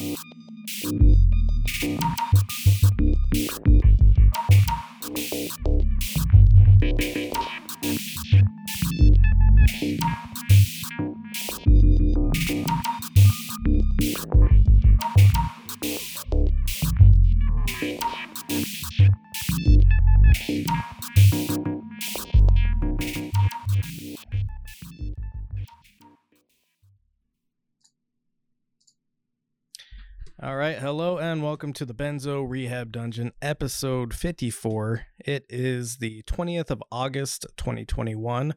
[0.00, 0.33] All
[31.64, 35.06] welcome to the Benzo Rehab Dungeon, episode 54.
[35.20, 38.52] It is the 20th of August, 2021.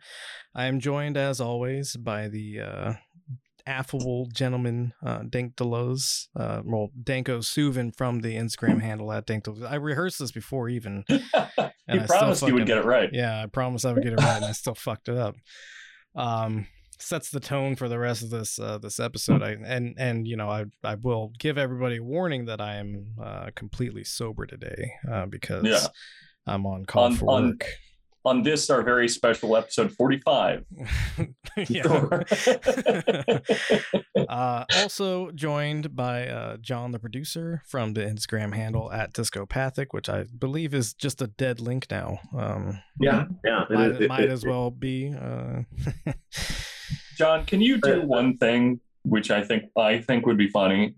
[0.54, 2.94] I am joined, as always, by the uh,
[3.66, 9.46] affable gentleman, uh, Dank Deleuze, uh, well, Danko Suvin from the Instagram handle at Dank
[9.46, 9.72] Deleuze.
[9.72, 11.06] I rehearsed this before even.
[11.08, 11.20] you
[11.88, 13.10] and I still promised you would get it right.
[13.14, 15.38] Yeah, I promised I would get it right, and I still fucked it up.
[16.14, 16.68] Um,
[17.00, 19.44] sets the tone for the rest of this uh, this episode.
[19.44, 23.08] I and and you know I I will give everybody a warning that I am
[23.22, 25.86] uh, completely sober today uh, because Yeah.
[26.46, 27.66] I'm on call On- for on- work.
[28.26, 30.66] On this, our very special episode 45.
[34.28, 40.10] uh, also joined by uh, John, the producer, from the Instagram handle at Discopathic, which
[40.10, 42.20] I believe is just a dead link now.
[42.38, 43.64] Um, Yeah, yeah.
[43.70, 45.14] it- might, it- might it- as well be.
[47.18, 50.96] John, can you do Uh, one thing which I think I think would be funny?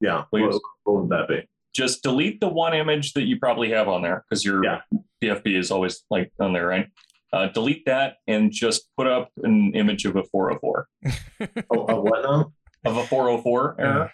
[0.00, 0.42] Yeah, Please.
[0.42, 1.46] what, what would that be?
[1.74, 4.80] Just delete the one image that you probably have on there because your Yeah.
[5.22, 6.88] PFP is always like on there, right?
[7.32, 10.88] Uh, delete that and just put up an image of a 404
[11.70, 12.52] Oh, uh, what now?
[12.84, 14.12] of a 404 error.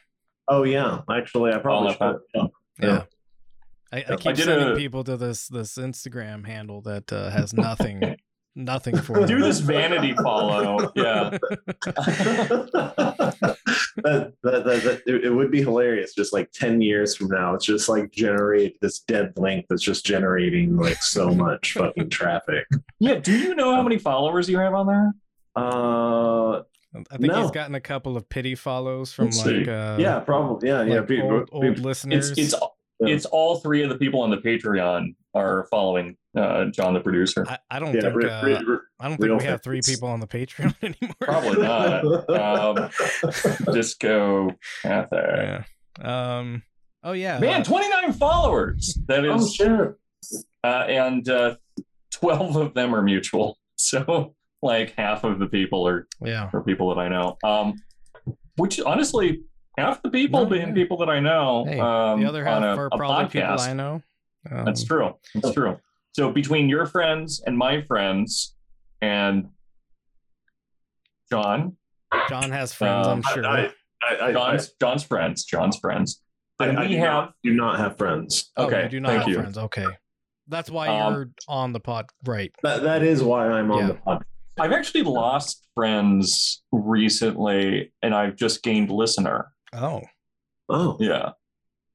[0.48, 2.18] Oh yeah, actually, I probably should.
[2.34, 2.46] Yeah.
[2.80, 3.02] Yeah.
[3.92, 7.30] I, I I keep did sending a- people to this this Instagram handle that uh,
[7.30, 8.00] has nothing
[8.56, 9.40] nothing for Do them.
[9.42, 10.90] this vanity follow.
[10.96, 11.30] Yeah.
[12.86, 13.56] that,
[14.02, 16.14] that, that, that- it, it would be hilarious.
[16.14, 20.04] Just like ten years from now, it's just like generate this dead link that's just
[20.04, 22.66] generating like so much fucking traffic.
[22.98, 23.14] Yeah.
[23.16, 25.12] Do you know how many followers you have on there?
[25.54, 26.62] Uh,
[27.10, 27.42] I think No.
[27.42, 29.58] he's gotten a couple of pity follows from Let's see.
[29.60, 30.68] like uh, yeah, probably.
[30.68, 30.94] Yeah, yeah.
[31.00, 32.30] like pe- old, pe- old listeners.
[32.30, 32.62] It's it's
[33.00, 33.14] Yeah.
[33.14, 37.44] it's all three of the people on the Patreon are following uh, John the producer.
[37.46, 39.62] I, I don't yeah, think re- uh, re- re- I don't think real we have
[39.62, 41.16] three people on the Patreon anymore.
[41.20, 42.30] Probably not.
[42.30, 42.90] Um,
[43.74, 44.50] Disco
[44.82, 45.62] Cathay.
[46.00, 46.38] yeah.
[46.38, 46.62] Um.
[47.02, 47.38] Oh yeah.
[47.38, 48.98] Man, uh, 29 followers.
[49.06, 49.94] That is oh is, shit!
[50.64, 51.56] uh, and uh,
[52.12, 53.58] 12 of them are mutual.
[53.78, 56.48] So, like half of the people are, yeah.
[56.54, 57.36] are people that I know.
[57.44, 57.74] Um,
[58.56, 59.42] which honestly,
[59.76, 60.74] half the people No, being yeah.
[60.74, 61.64] people that I know.
[61.66, 63.60] Hey, um, the other half on a, are a probably people.
[63.60, 64.02] I know.
[64.50, 65.14] Um, That's true.
[65.34, 65.78] That's true.
[66.12, 68.54] So between your friends and my friends
[69.02, 69.48] and
[71.30, 71.76] John,
[72.28, 73.46] John has friends, Um, I'm sure.
[73.46, 73.70] I,
[74.02, 76.22] I, I, I, John's John's friends, John's friends.
[76.60, 78.52] I, Then I we do have not, do not have friends.
[78.56, 79.34] oh, okay, you do not thank have you.
[79.40, 79.58] friends.
[79.58, 79.86] Okay.
[80.48, 82.52] That's why Um, you're on the pod, right?
[82.62, 83.86] That that is why I'm on Yeah.
[83.88, 84.22] the podcast.
[84.58, 89.52] I've actually lost friends recently, and I've just gained listener.
[89.72, 90.02] Oh,
[90.68, 91.32] Oh, Yeah,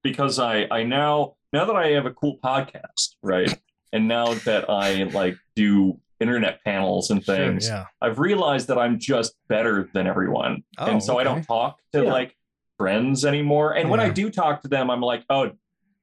[0.04, 3.54] because I I now now that I have a cool podcast, right,
[3.94, 7.86] and now that I like do internet panels and sure, things, yeah.
[8.02, 10.64] I've realized that I'm just better than everyone.
[10.78, 12.12] Oh, and so I don't talk to Yeah.
[12.12, 12.38] like
[12.78, 13.76] friends anymore.
[13.76, 15.52] And when I do talk to them, I'm like, oh,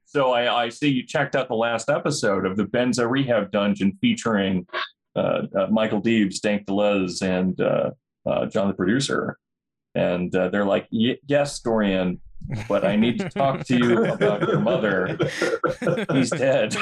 [0.06, 3.96] so I, I see you checked out the last episode of the Benzo Rehab Dungeon
[4.00, 4.66] featuring
[5.16, 7.90] uh, uh, Michael Deebs, Dank Deleuze, and uh,
[8.26, 9.38] uh, John the producer.
[9.98, 12.20] And uh, they're like, "Y- yes, Dorian,
[12.68, 15.18] but I need to talk to you about your mother.
[16.12, 16.76] He's dead.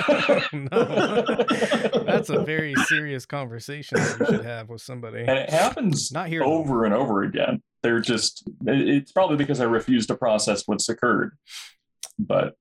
[0.52, 1.44] no.
[2.04, 5.20] That's a very serious conversation that you should have with somebody.
[5.20, 6.42] and it happens Not here.
[6.44, 7.62] over and over again.
[7.82, 11.36] They're just it's probably because I refuse to process what's occurred.
[12.18, 12.54] But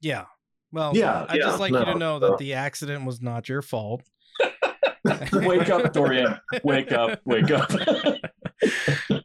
[0.00, 0.24] Yeah.
[0.72, 2.30] Well, Yeah, I yeah, just like you to no, know no.
[2.30, 4.02] that the accident was not your fault.
[5.32, 6.38] wake up, Dorian.
[6.64, 7.70] Wake up, wake up.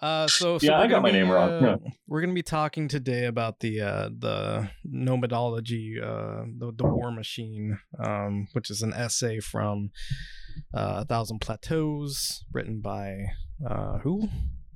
[0.00, 1.90] Uh, so, so Yeah, I got my be, name wrong, uh, yeah.
[2.06, 7.78] We're gonna be talking today about the uh, the nomadology, uh, the the War Machine,
[8.02, 9.90] um, which is an essay from
[10.74, 13.26] uh, A Thousand Plateaus, written by
[13.68, 14.28] uh, who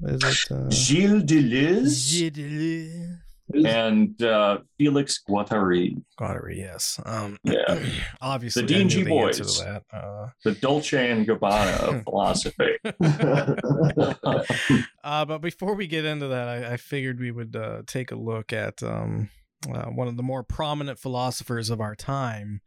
[0.02, 0.50] is it?
[0.50, 3.18] Uh, Gilles Deleuze Gilles Deleuze.
[3.54, 7.00] And uh, Felix Guattari, Guattari, yes.
[7.04, 7.78] Um, Yeah.
[8.20, 9.60] obviously, The D&G the boys.
[9.60, 9.82] that.
[9.92, 12.76] Uh, the Dolce and Gabbana of philosophy.
[15.04, 18.16] Uh, but before we get into that, I, I figured we would uh, take a
[18.16, 19.30] look at um,
[19.68, 22.60] uh, one of the more prominent philosophers of our time,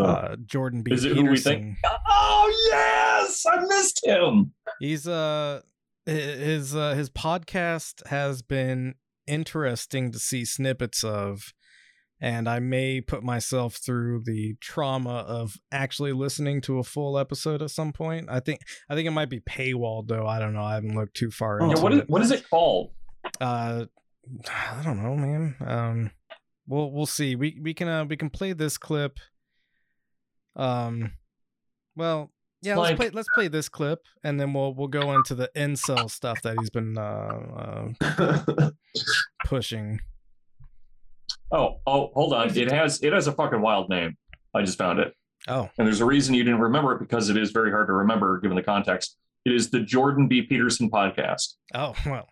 [0.00, 0.92] uh, Jordan B.
[0.92, 1.24] Is it Peterson.
[1.26, 1.76] who we think?
[2.08, 3.44] oh, yes!
[3.46, 4.52] I missed him.
[4.80, 5.60] He's uh,
[6.04, 8.96] his uh, his podcast has been
[9.30, 11.52] interesting to see snippets of
[12.22, 17.62] and I may put myself through the trauma of actually listening to a full episode
[17.62, 18.26] at some point.
[18.28, 18.60] I think
[18.90, 20.26] I think it might be paywalled though.
[20.26, 20.62] I don't know.
[20.62, 22.10] I haven't looked too far Yeah, into what is it.
[22.10, 22.90] what is it called?
[23.40, 23.86] Uh,
[24.50, 25.56] I don't know, man.
[25.66, 26.10] Um,
[26.66, 27.36] we'll we'll see.
[27.36, 29.18] We we can uh we can play this clip.
[30.56, 31.12] Um,
[31.96, 32.76] well, yeah.
[32.76, 36.42] Let's play let's play this clip, and then we'll we'll go into the incel stuff
[36.42, 38.70] that he's been uh, uh
[39.46, 40.00] pushing.
[41.52, 42.56] Oh, oh, hold on.
[42.56, 44.16] It has it has a fucking wild name.
[44.54, 45.14] I just found it.
[45.48, 47.94] Oh, And there's a reason you didn't remember it because it is very hard to
[47.94, 49.16] remember given the context.
[49.46, 50.42] It is the Jordan B.
[50.42, 51.54] Peterson podcast.
[51.74, 52.28] oh well,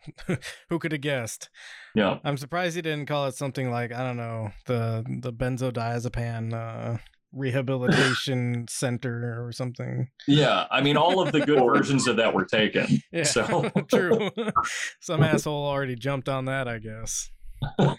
[0.69, 1.49] who could have guessed?
[1.95, 2.19] Yeah.
[2.23, 6.99] I'm surprised he didn't call it something like I don't know the the benzodiazepam uh,
[7.33, 10.09] rehabilitation center or something.
[10.27, 10.67] Yeah.
[10.71, 12.87] I mean, all of the good versions of that were taken.
[13.13, 14.31] Yeah, So- true.
[15.01, 17.31] Some asshole already jumped on that, I guess.
[17.79, 17.97] All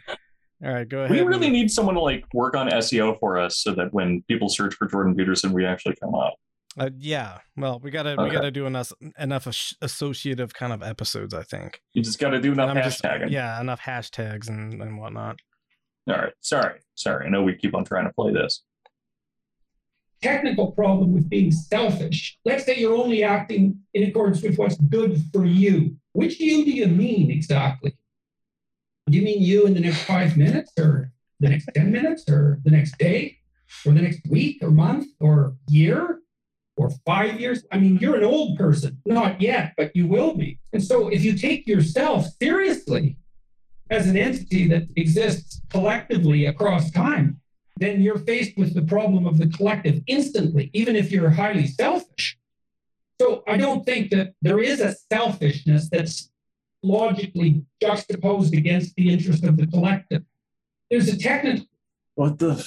[0.61, 1.11] right, go ahead.
[1.11, 4.23] We really and- need someone to like work on SEO for us so that when
[4.27, 6.35] people search for Jordan Peterson, we actually come up.
[6.77, 7.39] uh, yeah.
[7.57, 9.47] Well, we gotta we gotta do enough enough
[9.81, 11.81] associative kind of episodes, I think.
[11.93, 15.39] You just got to do enough And I'm just- yeah, enough hashtags and and whatnot.
[16.07, 16.33] All right.
[16.41, 16.79] Sorry.
[16.95, 17.25] Sorry.
[17.25, 18.63] I know we keep on trying to play this.
[20.21, 22.37] Technical problem with being selfish.
[22.45, 25.95] Let's say you're only acting in accordance with what's good for you.
[26.13, 27.95] Which you do you mean exactly?
[29.09, 32.59] Do you mean you in the next five minutes or the next 10 minutes or
[32.63, 33.37] the next day
[33.85, 36.19] or the next week or month or year
[36.75, 37.65] or five years?
[37.71, 39.01] I mean, you're an old person.
[39.05, 40.59] Not yet, but you will be.
[40.73, 43.17] And so if you take yourself seriously
[43.89, 47.39] as an entity that exists collectively across time,
[47.79, 52.37] then you're faced with the problem of the collective instantly, even if you're highly selfish.
[53.21, 56.29] So I don't think that there is a selfishness that's
[56.83, 60.23] logically juxtaposed against the interest of the collective.
[60.89, 61.65] There's a technical
[62.15, 62.65] what the?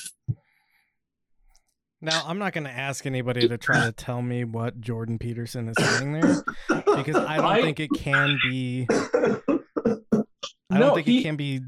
[2.01, 5.69] Now, I'm not going to ask anybody to try to tell me what Jordan Peterson
[5.69, 8.87] is saying there because I don't I- think it can be.
[8.91, 11.61] I don't No, think he- it can be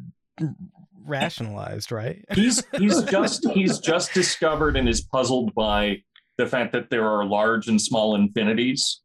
[1.04, 2.24] rationalized, right?
[2.34, 6.02] he's he's just he's just discovered and is puzzled by
[6.38, 9.00] the fact that there are large and small infinities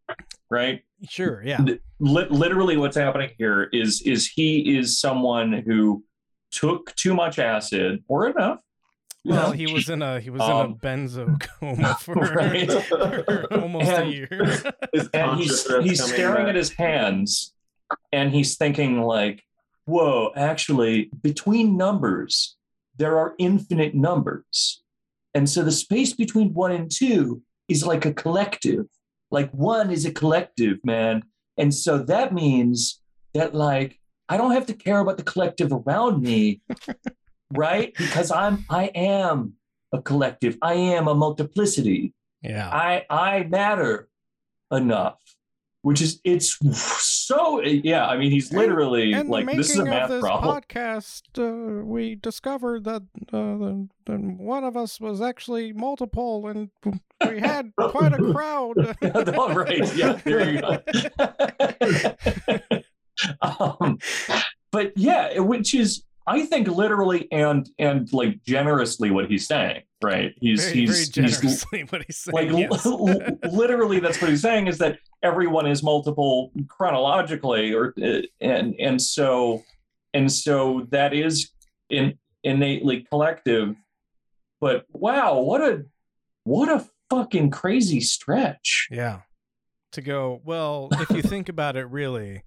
[0.50, 1.62] right Sure, yeah.
[2.00, 6.04] Li- literally what's happening here is is he is someone who
[6.52, 8.60] took too much acid or enough
[9.24, 12.70] Well, he was in a he was Um, in a benzo coma for, Right.
[12.72, 14.62] for almost a year.
[15.14, 16.50] And he's he's staring back.
[16.50, 17.54] at his hands
[18.12, 19.44] and he's thinking like
[19.90, 22.56] whoa actually between numbers
[22.98, 24.84] there are infinite numbers.
[25.34, 28.86] And so the space between one and two is like a collective
[29.32, 31.24] like one is a collective man.
[31.58, 33.02] And so that means
[33.34, 36.62] that like i don't have to care about the collective around me
[37.54, 37.94] right?
[37.98, 39.54] Because i'm i am
[39.92, 40.58] a collective.
[40.62, 42.14] I am a multiplicity.
[42.42, 42.70] Yeah.
[42.70, 44.08] I I matter
[44.72, 45.18] enough,
[45.82, 48.08] which is it's so yeah.
[48.08, 50.62] I mean, he's literally And like the this is a math this problem.
[50.62, 56.70] podcast, uh, we discovered that uh, one of us was actually multiple, and
[57.28, 58.98] we had quite a crowd.
[59.38, 60.78] All right, yeah, there you go.
[63.42, 63.98] um,
[64.72, 70.34] but yeah, which is I think literally and and like generously what he's saying, right?
[70.40, 72.52] He's very, very he's he's what he's saying.
[72.52, 72.86] like yes.
[73.52, 79.02] literally that's what he's saying is that everyone is multiple chronologically or uh, and and
[79.02, 79.64] so
[80.14, 81.52] and so that is
[81.90, 83.76] in innately collective
[84.62, 85.84] but wow what a
[86.44, 89.22] what a fucking crazy stretch Yeah.
[89.94, 92.44] To go, well, if you think about it really,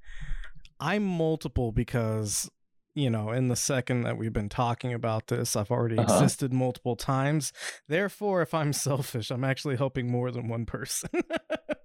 [0.79, 2.49] I'm multiple because,
[2.95, 6.13] you know, in the second that we've been talking about this, I've already Uh-huh.
[6.15, 7.53] existed multiple times.
[7.89, 11.11] Therefore, if I'm selfish, I'm actually helping more than one person.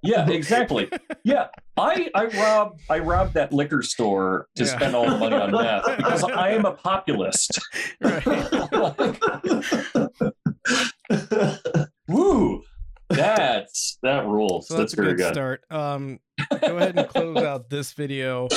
[0.03, 0.87] yeah exactly
[1.23, 4.75] yeah i i rob i robbed that liquor store to Yeah.
[4.75, 7.59] spend all the money on meth because i am a populist
[8.01, 8.23] right.
[12.07, 12.61] woo
[13.09, 15.63] that's that rules So that's, that's, a very good good start.
[15.71, 16.19] Um,
[16.61, 18.47] go ahead and close out this video.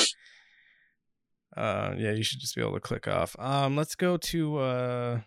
[1.57, 3.35] Uh, yeah, you should just be able to click off.
[3.39, 5.21] Um, let's go to uh,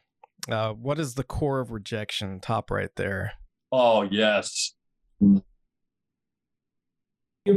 [0.50, 2.40] uh, what is the core of rejection?
[2.40, 3.34] Top right there.
[3.72, 4.74] Oh yes.
[5.20, 5.42] you're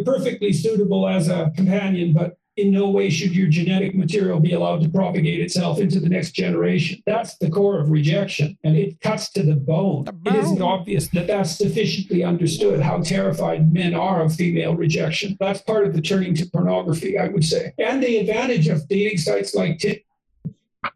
[0.05, 4.81] perfectly suitable as a companion, but in no way should your genetic material be allowed
[4.83, 7.03] to propagate itself into the next generation.
[7.05, 10.05] That's the core of rejection, and it cuts to the bone.
[10.05, 15.37] The It isn't obvious that that's sufficiently understood how terrified men are of female rejection.
[15.39, 19.19] That's part of the turning to pornography, I would say, and the advantage of dating
[19.19, 20.01] sites like Tinder.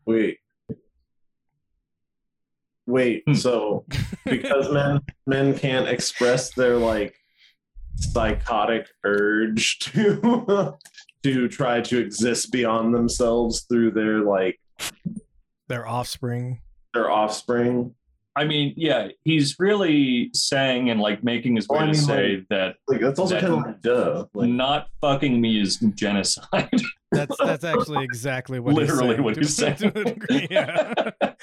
[0.06, 0.38] Wait.
[2.86, 3.34] Wait, Hmm.
[3.34, 3.84] so
[4.24, 7.14] because men men can't express their like
[7.96, 10.74] psychotic urge to
[11.22, 14.58] to try to exist beyond themselves through their like
[15.68, 16.60] Their offspring.
[16.94, 17.94] their offspring.
[18.36, 22.06] I mean, yeah, he's really saying and like making his way Well, I to mean,
[22.06, 24.26] say that Like that's also That- kind of like duh.
[24.34, 26.70] Like not fucking me is genocide.
[27.12, 29.78] That's that's actually exactly what Literally he's what he's saying.
[29.78, 29.92] saying.
[29.94, 30.94] To a degree, yeah.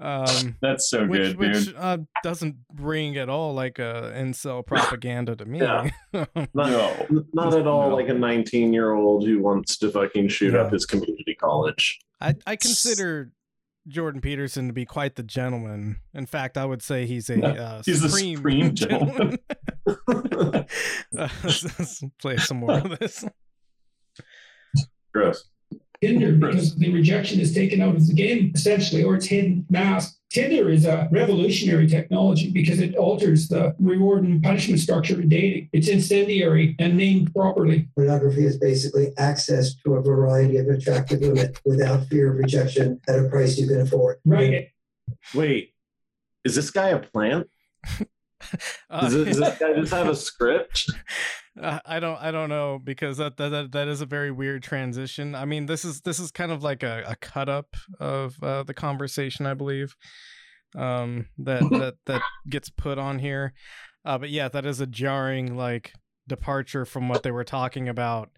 [0.00, 1.76] um, That's so which good, which dude.
[1.78, 5.60] uh, doesn't ring at all like a incel propaganda to me.
[5.60, 5.88] Yeah.
[6.12, 7.06] not, No.
[7.32, 7.96] not at all No.
[7.96, 10.60] like a 19 year old who wants to fucking shoot Yeah.
[10.60, 11.98] up his community college.
[12.20, 13.30] I, I consider
[13.88, 15.98] Jordan Peterson to be quite the gentleman.
[16.14, 19.38] In fact, I would say he's a Yeah, uh, he's a supreme, supreme gentleman.
[19.86, 20.62] uh,
[21.42, 23.24] let's, let's play some more of this.
[25.12, 25.44] Gross.
[26.00, 30.17] Tinder because the rejection is taken out of the game essentially, or it's hidden masked.
[30.30, 35.70] Tinder is a revolutionary technology because it alters the reward and punishment structure in dating.
[35.72, 37.88] It's incendiary and named properly.
[37.94, 43.18] Pornography is basically access to a variety of attractive women without fear of rejection at
[43.18, 44.18] a price you can afford.
[44.26, 44.68] Right.
[45.34, 45.72] Wait,
[46.44, 47.48] is this guy a plant?
[48.90, 50.90] Uh, Does, it, does this guy just have a script?
[51.62, 54.62] I I don't I don't know because that, that that that is a very weird
[54.62, 55.34] transition.
[55.34, 58.62] I mean, this is this is kind of like a, a cut up of uh,
[58.62, 59.96] the conversation, I believe.
[60.76, 63.52] Um, that that that gets put on here.
[64.04, 65.92] Uh, but yeah, that is a jarring like
[66.26, 68.30] departure from what they were talking about,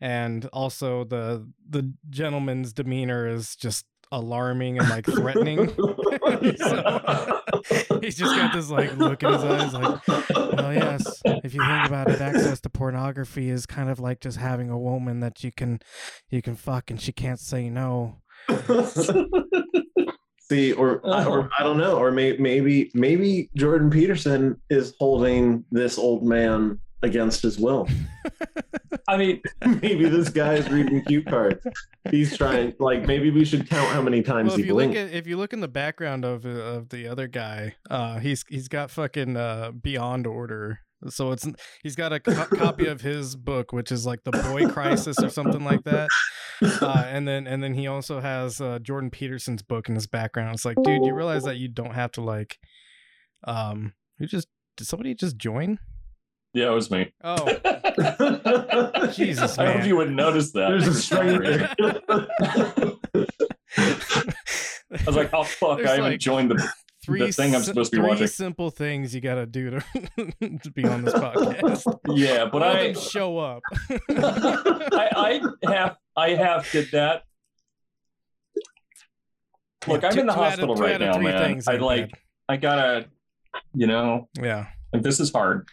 [0.00, 5.74] and also the the gentleman's demeanor is just alarming and like threatening.
[6.56, 7.40] So,
[8.00, 10.08] he's just got this like look in his eyes, like.
[10.08, 11.22] Well, yes.
[11.24, 14.78] If you think about it, access to pornography is kind of like just having a
[14.78, 15.80] woman that you can,
[16.30, 18.16] you can fuck, and she can't say no.
[20.40, 21.48] See, or, or oh.
[21.58, 27.42] I don't know, or may, maybe maybe Jordan Peterson is holding this old man against
[27.42, 27.88] his will.
[29.08, 29.40] I mean,
[29.82, 31.64] maybe this guy is reading cue cards.
[32.10, 32.74] He's trying.
[32.78, 35.12] Like maybe we should count how many times Well, he if you look blinked.
[35.12, 38.44] at if you look in the background of uh, of the other guy, uh, he's
[38.48, 40.80] he's got fucking uh, Beyond Order.
[41.08, 41.48] So it's
[41.82, 45.30] he's got a co- copy of his book, which is like the Boy Crisis or
[45.30, 46.08] something like that.
[46.62, 50.54] Uh, and then and then he also has uh, Jordan Peterson's book in his background.
[50.54, 52.58] It's like, dude, you realize that you don't have to like,
[53.44, 55.80] um, you just did somebody just join?
[56.54, 57.12] Yeah, it was me.
[57.24, 57.46] Oh,
[59.12, 59.86] Jesus, I hope man.
[59.86, 60.68] you would notice that.
[60.70, 61.34] There's a Sorry.
[61.34, 61.68] stranger.
[63.76, 66.68] I was like, oh fuck, There's I haven't like joined the.
[67.04, 68.26] three thing I'm supposed to be three watching.
[68.28, 69.80] simple things you got to do to
[70.62, 71.98] to be on this podcast.
[72.14, 73.62] Yeah, but One of I, show up.
[74.10, 77.22] I, I have, I have did that.
[79.88, 81.34] Look, Yeah, I'm two- in the two of- hospital right now, man.
[81.66, 82.10] I ain't like,
[82.48, 83.06] I gotta,
[83.74, 84.28] you know.
[84.40, 84.66] Yeah.
[84.92, 85.66] like this is hard.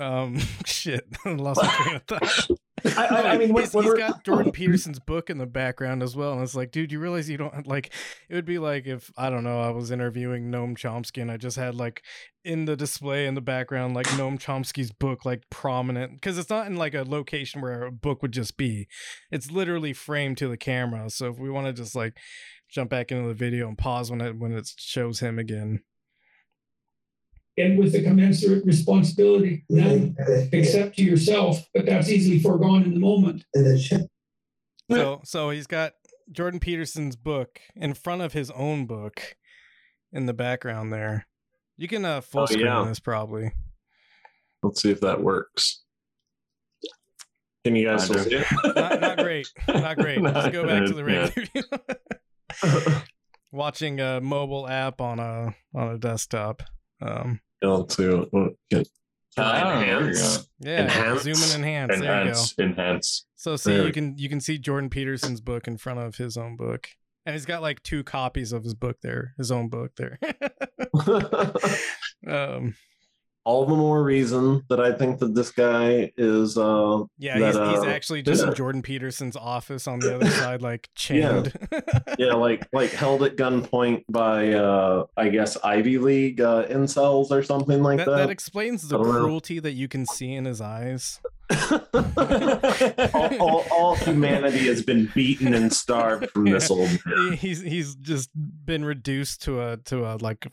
[0.00, 0.38] Um.
[0.64, 1.04] Shit.
[1.24, 2.50] Lost my train of thought.
[2.98, 6.02] I, I, I mean, when, he's, when he's got Jordan Peterson's book in the background
[6.02, 7.92] as well, and it's like, dude, you realize you don't like.
[8.28, 11.38] It would be like if I don't know, I was interviewing Noam Chomsky, and I
[11.38, 12.02] just had like
[12.44, 16.66] in the display in the background like Noam Chomsky's book like prominent because it's not
[16.66, 18.86] in like a location where a book would just be.
[19.30, 21.08] It's literally framed to the camera.
[21.08, 22.18] So if we want to just like
[22.68, 25.80] jump back into the video and pause when it when it shows him again.
[27.56, 30.16] And with the commensurate responsibility, then
[30.52, 33.44] accept to yourself, but that's easily foregone in the moment.
[33.54, 34.08] And.
[34.90, 35.92] So so he's got
[36.32, 39.36] Jordan Peterson's book in front of his own book
[40.12, 41.26] in the background there.
[41.76, 42.84] You can uh full Oh, screen yeah.
[42.86, 43.52] this probably.
[44.62, 45.82] Let's see if that works.
[47.64, 48.46] Can you guys see it?
[48.76, 49.48] Not, not great.
[49.68, 50.18] Not great.
[50.22, 51.30] Just go back to the Yeah.
[51.34, 52.94] regular view.
[53.52, 56.62] Watching a mobile app on a on a desktop.
[57.00, 58.08] Um Yeah, Let's see.
[58.08, 58.84] what- what- Can
[59.36, 60.48] can I there you enhance?
[60.60, 61.22] yeah, Enhance?
[61.22, 61.88] zoom and enhance.
[61.90, 62.20] There you go.
[62.20, 63.26] enhance, enhance.
[63.36, 66.36] So see There you can you can see Jordan Peterson's book in front of his
[66.36, 66.88] own book.
[67.26, 70.18] And he's got like two copies of his book there, his own book there.
[72.28, 72.74] um
[73.44, 76.56] All the more reason that I think that this guy is.
[76.56, 78.54] uh Yeah, that, he's, he's uh, actually just in.
[78.54, 81.52] Jordan Peterson's office on the other side, like chained.
[82.18, 87.42] Yeah, like like held at gunpoint by uh I guess Ivy League uh incels or
[87.42, 88.16] something like that, that.
[88.16, 89.20] that explains the don't know.
[89.20, 91.20] cruelty that you can see in his eyes.
[91.50, 96.88] All, all, all humanity has been beaten and starved from this old.
[96.88, 100.46] He- he's he's just been reduced to a to a like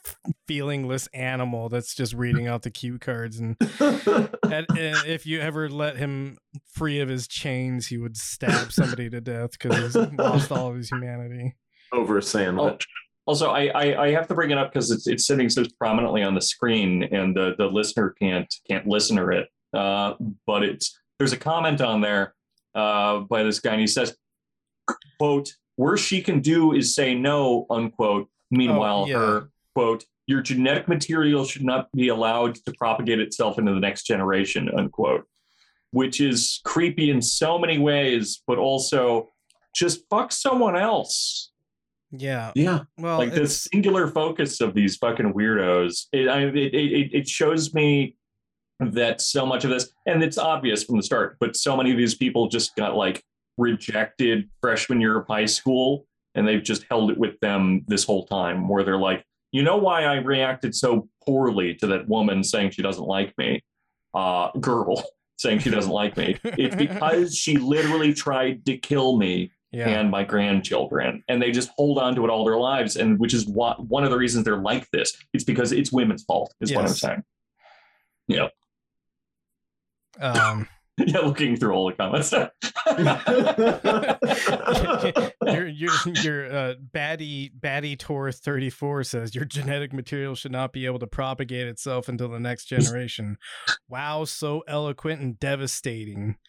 [0.49, 5.69] feelingless animal that's just reading out the cue cards and, and, and if you ever
[5.69, 6.37] let him
[6.73, 10.75] free of his chains he would stab somebody to death because he's lost all of
[10.75, 11.55] his humanity
[11.91, 12.85] Over a sandwich.
[13.27, 16.23] Also, I, I I have to bring it up because it's it's sitting so prominently
[16.23, 19.47] on the screen, and the the listener can't can't listener it.
[19.73, 20.13] Uh,
[20.47, 22.33] but it's there's a comment on there
[22.75, 24.15] uh, by this guy, and he says,
[25.19, 28.27] "quote Worst she can do is say no." Unquote.
[28.51, 29.17] Meanwhile, Oh, yeah.
[29.17, 34.03] her quote Your genetic material should not be allowed to propagate itself into the next
[34.03, 34.69] generation.
[34.77, 35.25] Unquote.
[35.91, 39.29] Which is creepy in so many ways, but also
[39.75, 41.47] just fuck someone else
[42.13, 42.81] yeah Yeah.
[42.97, 47.73] well like the singular focus of these fucking weirdos it, I, it, it, it shows
[47.73, 48.17] me
[48.81, 51.97] that so much of this and it's obvious from the start but so many of
[51.97, 53.23] these people just got like
[53.57, 58.25] rejected freshman year of high school and they've just held it with them this whole
[58.25, 62.71] time where they're like you know why i reacted so poorly to that woman saying
[62.71, 63.61] she doesn't like me?
[64.13, 65.03] Uh girl
[65.37, 66.37] saying she doesn't like me.
[66.43, 69.87] It's because she literally tried to kill me yeah.
[69.89, 73.33] and my grandchildren and they just hold on to it all their lives and which
[73.33, 76.71] is what one of the reasons they're like this it's because it's women's fault is
[76.71, 76.99] what i'm Yes.
[76.99, 77.23] saying
[80.19, 82.31] um yeah looking through all the comments.
[85.45, 85.91] Your your
[86.23, 91.07] your uh, baddie baddie tour 34 says your genetic material should not be able to
[91.07, 93.37] propagate itself until the next generation.
[93.89, 96.35] Wow so eloquent and devastating.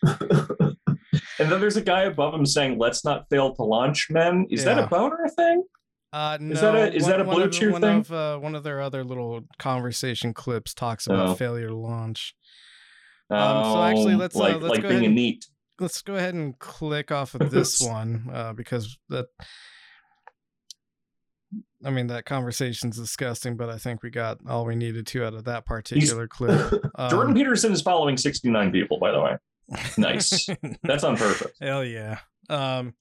[1.38, 4.47] And then there's a guy above him saying let's not fail to launch men.
[4.50, 5.64] Is that a boner thing?
[6.12, 7.99] Uh no, Is that a- is one- that a BlueChew thing?
[8.00, 11.35] of uh, one of their other little conversation clips talks about Oh.
[11.35, 12.35] failure to launch
[13.32, 15.46] Um, so actually, Oh, let's, uh, let's like go being ahead a and- neat
[15.80, 19.26] let's go ahead and click off of this one uh, because that
[21.84, 25.34] I mean that conversation's disgusting, but I think we got all we needed to out
[25.34, 26.72] of that particular clip.
[26.94, 29.36] Um, jordan peterson is following 69 people by the way
[29.96, 30.46] nice
[30.82, 32.18] that's on purpose Hell yeah.
[32.50, 32.94] Um,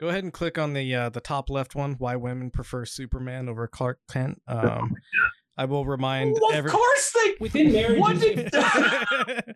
[0.00, 1.94] go ahead and click on the uh, the top left one.
[1.98, 4.42] Why women prefer Superman over Clark Kent.
[4.48, 4.94] Um,
[5.58, 6.70] I will remind well, of every.
[6.70, 8.50] course they Within marriage, What did-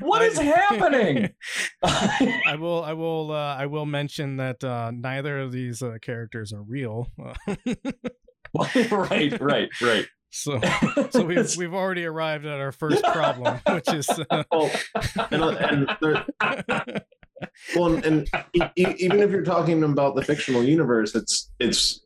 [0.00, 1.28] what is happening
[1.82, 2.82] I will.
[2.82, 3.30] I will.
[3.32, 7.08] Uh, I will mention that uh, neither of these uh, characters are real.
[8.54, 10.58] right right right so,
[11.10, 14.08] so we've we've already arrived at our first problem, which is.
[14.30, 14.70] Uh, Well,
[15.30, 16.24] and, and there,
[17.76, 22.01] well, and e- e- even if you're talking about the fictional universe, it's it's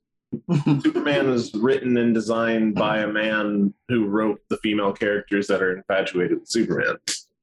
[0.83, 5.77] Superman is written and designed by a man who wrote the female characters that are
[5.77, 6.97] infatuated with Superman.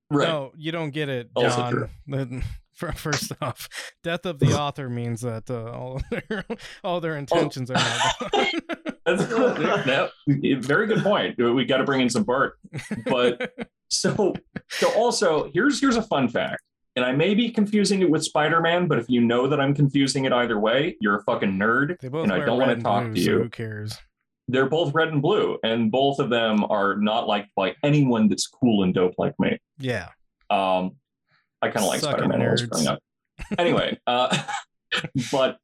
[0.10, 1.72] right No, you don't get it, John.
[1.72, 1.90] true.
[2.08, 2.44] The-
[2.74, 3.70] fir- First off,
[4.04, 6.46] death of the author means that uh, all of their
[6.84, 8.46] all their intentions are now gone.
[9.06, 10.12] That's that,
[10.62, 11.38] very good point.
[11.38, 12.58] We got to bring in some Barthes.
[13.06, 13.54] But
[13.90, 14.34] so,
[14.70, 16.62] so also here's here's a fun fact,
[16.96, 20.26] and I may be confusing it with Spider-Man, but if you know that I'm confusing
[20.26, 23.06] it either way, you're a fucking nerd, they both and I don't want to talk
[23.06, 23.40] blue, to so you.
[23.44, 23.98] who cares?
[24.48, 28.46] They're both red and blue, and both of them are not liked by anyone that's
[28.48, 29.58] cool and dope like me.
[29.80, 30.10] Yeah.
[30.50, 30.98] Um,
[31.62, 32.70] I kind of like Spider-Man when I was nerds.
[32.70, 33.00] growing up.
[33.58, 34.38] Anyway, uh,
[35.32, 35.58] but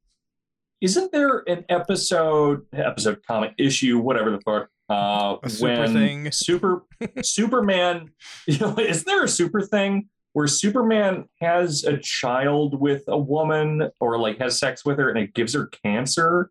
[0.82, 6.32] isn't there an episode, episode, comic issue, whatever the fuck, uh, A super when thing.
[6.32, 6.84] Super
[7.22, 8.10] Superman,
[8.48, 10.08] you know, is there a super thing
[10.40, 15.18] where Superman has a child with a woman or like has sex with her and
[15.20, 16.50] it gives her cancer?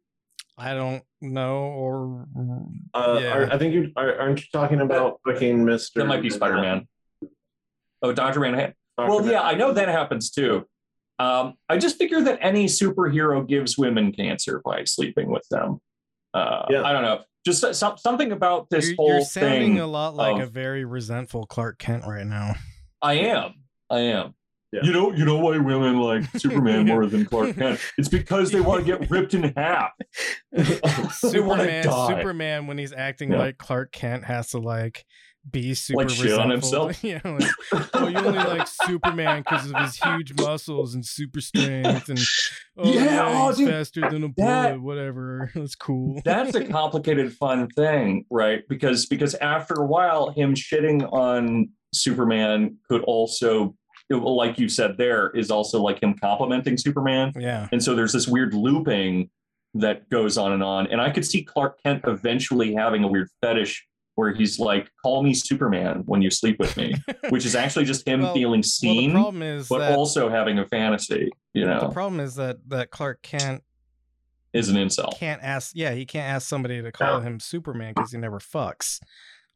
[0.59, 2.27] I don't know or
[2.92, 3.35] Uh, Yeah.
[3.35, 6.01] are- I think you are, aren't you talking about fucking Mister?
[6.01, 6.87] That might be Spider-Man.
[8.03, 8.74] Oh, Doctor Manhattan.
[8.98, 9.09] Dr.
[9.09, 10.66] Well, yeah, I know that happens too.
[11.18, 15.81] Um, I just figure that any superhero gives women cancer by sleeping with them.
[16.35, 16.83] Uh, Yeah.
[16.83, 17.22] I don't know.
[17.46, 19.81] Just so- some, something about this you're, whole you're sounding thing.
[19.81, 22.55] a lot like a very resentful Clark Kent right now.
[23.01, 23.58] I am.
[23.90, 24.35] I am.
[24.72, 24.81] Yeah.
[24.83, 27.81] You know, you know why women like Superman more than Clark Kent?
[27.96, 29.92] It's because they want to get ripped in half.
[31.14, 31.85] Superman.
[31.85, 33.38] Superman, when he's acting Yeah.
[33.38, 35.07] like Clark Kent, has to like
[35.51, 37.03] be super Like shit on himself?
[37.05, 37.51] yeah, like,
[37.94, 42.18] oh, you only like Superman because of his huge muscles and super strength, and
[42.77, 44.83] oh, Yeah, yeah, oh, he's dude, faster than a bullet.
[44.83, 46.20] Whatever, that's cool.
[46.24, 48.62] That's a complicated, fun thing, right?
[48.68, 53.74] Because because after a while, him shitting on Superman could also,
[54.11, 57.33] like you said, there is also like him complimenting Superman.
[57.38, 59.31] yeah, And so there's this weird looping
[59.74, 60.87] that goes on and on.
[60.88, 65.22] And I could see Clark Kent eventually having a weird fetish where he's like, "Call
[65.22, 66.94] me Superman when you sleep with me,"
[67.29, 71.31] which is actually just him Well- feeling well, seen, is but also having a fantasy.
[71.55, 73.62] You know, the problem is that that Clark Kent
[74.53, 75.16] is an incel.
[75.16, 75.72] can't ask.
[75.77, 79.01] Yeah, he can't ask somebody to call him Superman because he never fucks.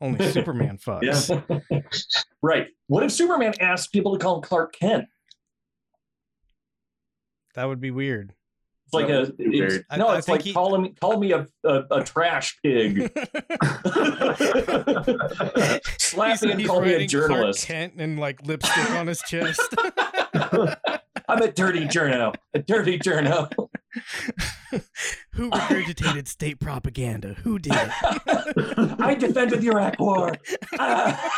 [0.02, 1.30] Only Superman fucks.
[1.70, 1.80] Yeah.
[2.42, 2.66] right.
[2.88, 5.06] What if Superman asked people to call him Clark Kent?
[7.54, 8.34] That would be weird.
[8.86, 9.84] It's like a it's.
[9.90, 10.08] I- no.
[10.08, 13.10] I it's think like he- call him call me a a, a trash pig.
[15.98, 17.66] Slapping He's- me and he's call me a writing Clark journalist.
[17.66, 19.62] Kent and like lipstick on his chest.
[21.28, 22.34] I'm a dirty journo.
[22.54, 23.48] A dirty journo.
[25.32, 27.34] Who regurgitated state propaganda?
[27.42, 27.90] Who did it?
[29.00, 30.34] I defended the Iraq War.
[30.78, 31.30] Ah.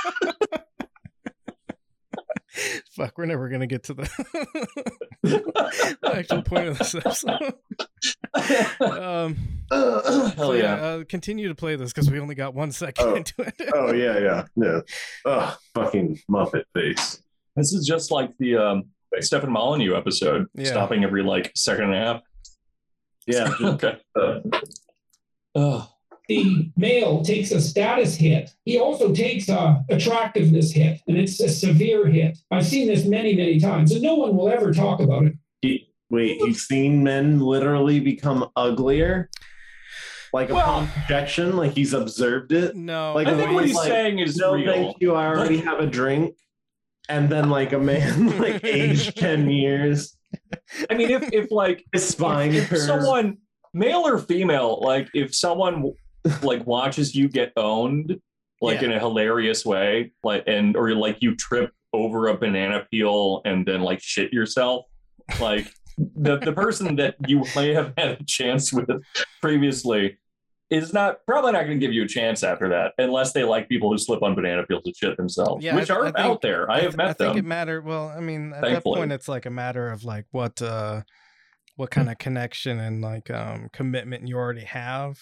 [2.92, 4.08] Fuck, we're never gonna get to the,
[5.22, 7.54] the actual point of this episode.
[8.80, 9.36] Um,
[9.72, 10.74] Hell so yeah, yeah.
[10.74, 13.14] uh, continue to play this because we only got one second Oh.
[13.16, 13.54] into it.
[13.74, 14.80] oh yeah, yeah, yeah.
[15.26, 17.20] Ugh, fucking Muppet face.
[17.56, 18.84] This is just like the um,
[19.18, 20.66] Stefan Molyneux episode, Yeah.
[20.66, 22.20] stopping every like second and a half.
[23.26, 23.52] Yeah.
[23.62, 23.98] okay.
[24.14, 24.40] uh,
[25.56, 25.88] Oh,
[26.28, 28.50] the male takes a status hit.
[28.64, 32.38] He also takes a attractiveness hit, and it's a severe hit.
[32.50, 35.34] I've seen this many, many times, and no one will ever talk about it.
[35.62, 39.30] he, wait, you've seen men literally become uglier,
[40.32, 42.74] like upon Well- projection, like he's observed it.
[42.74, 44.72] No, Like, I think what he's like, saying is No, real.
[44.72, 45.14] thank you.
[45.14, 46.34] I already have a drink.
[47.08, 50.13] And then, like a man, like aged ten years,
[50.90, 52.86] I mean, if if like spine if curves.
[52.86, 53.38] someone
[53.72, 55.92] male or female like if someone
[56.42, 58.16] like watches you get owned
[58.60, 58.86] like Yeah.
[58.86, 63.66] in a hilarious way like and or like you trip over a banana peel and
[63.66, 64.84] then like shit yourself
[65.40, 65.66] like
[66.16, 68.88] the the person that you may have had a chance with
[69.42, 70.18] previously
[70.70, 73.68] is not probably not going to give you a chance after that unless they like
[73.68, 76.18] people who slip on banana peels and shit themselves Yeah, which I- are I think-
[76.18, 77.80] out there i, have th- met I think them it matter.
[77.82, 81.02] Well, I mean, at that point, it's like a matter of like what, uh,
[81.76, 85.18] what kind of connection and like um commitment you already have.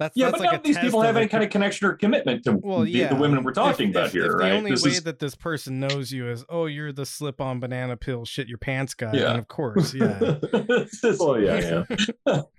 [0.00, 1.94] That's yeah that's but like none of these people have any kind of connection or
[1.94, 3.08] commitment to Well, the, yeah.
[3.14, 5.02] the women we're talking if, about if- here if right The only This way is-
[5.04, 8.94] that this person knows you is, oh, you're the slip-on banana pill, shit your pants
[8.94, 9.12] guy.
[9.12, 9.30] Yeah.
[9.30, 10.18] And of course, yeah.
[10.42, 11.84] This is- oh yeah,
[12.26, 12.42] yeah.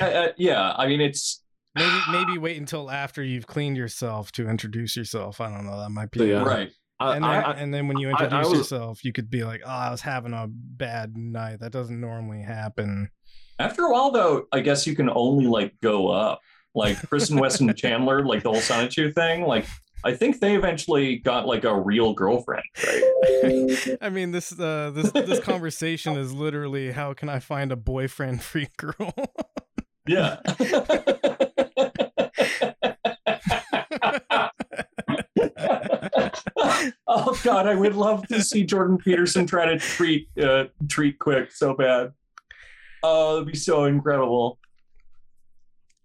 [0.00, 1.44] Uh, uh, yeah, I mean it's
[1.76, 5.40] maybe maybe wait until after you've cleaned yourself to introduce yourself.
[5.40, 5.78] I don't know.
[5.78, 6.42] That might be yeah.
[6.42, 6.70] right.
[6.98, 9.12] I, And then, I, I, and then when you I- I introduce was- yourself, you
[9.12, 11.60] could be like, "Oh, I was having a bad night.
[11.60, 13.10] That doesn't normally happen."
[13.58, 16.40] After a while, though, I guess you can only like go up.
[16.74, 19.42] Like Christine Weston Chandler, like the whole Sonichu thing.
[19.42, 19.66] Like
[20.04, 23.98] I think they eventually got like a real girlfriend, right?
[24.00, 28.42] I mean, this uh, this this conversation is literally how can I find a boyfriend
[28.42, 29.12] free girl?
[30.06, 30.38] Yeah.
[37.06, 41.50] oh God, I would love to see Jordan Peterson try to treat uh, treat quick
[41.52, 42.12] so bad.
[43.02, 44.58] Oh, that'd be so incredible.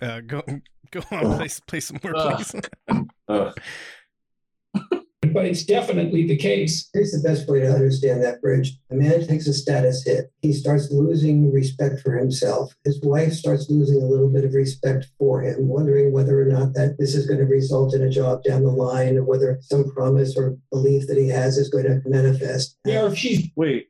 [0.01, 0.43] uh, go
[0.91, 2.55] go on, play play some more, please.
[5.31, 6.89] But it's definitely the case.
[6.93, 8.77] Here's the best way to understand that bridge.
[8.91, 10.31] A man takes a status hit.
[10.41, 12.75] He starts losing respect for himself.
[12.83, 16.73] His wife starts losing a little bit of respect for him, wondering whether or not
[16.73, 19.89] that this is going to result in a job down the line or whether some
[19.91, 22.77] promise or belief that he has is going to manifest.
[22.85, 23.87] Yeah, if she's Wait.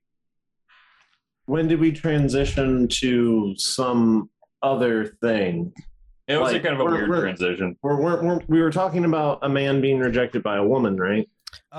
[1.45, 4.29] When did we transition to some
[4.62, 5.73] other thing?
[6.27, 7.75] It was Like, a kind of a we're- weird we're- transition.
[7.82, 11.29] We're, we're, we're, we were talking about a man being rejected by a woman, right?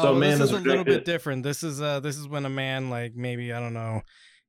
[0.01, 1.43] So oh, man this is is a little bit different.
[1.43, 4.03] This is uh, this is when a man like maybe I don't know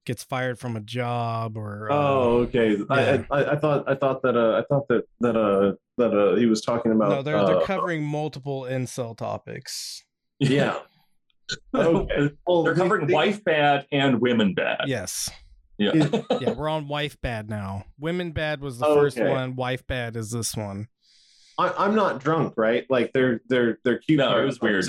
[0.05, 2.75] gets fired from a job or uh, Oh, okay.
[2.77, 2.83] yeah.
[2.91, 6.35] I, I I thought I thought that uh, I thought that that uh that uh
[6.35, 7.09] he was talking about.
[7.09, 10.03] no, they're uh, they're covering multiple incel topics.
[10.39, 10.77] Yeah.
[11.73, 12.31] Oh, okay.
[12.47, 14.79] Well, They're covering the- wife bad and women bad.
[14.87, 15.29] Yes,
[15.77, 15.91] Yeah.
[16.39, 17.85] yeah, we're on wife bad now.
[17.99, 19.55] Women bad was the Oh, first one.
[19.55, 20.87] Wife bad is this one.
[21.57, 22.85] I, I'm not drunk, right?
[22.89, 24.17] Like they're they're they're cute.
[24.19, 24.85] No, it was weird.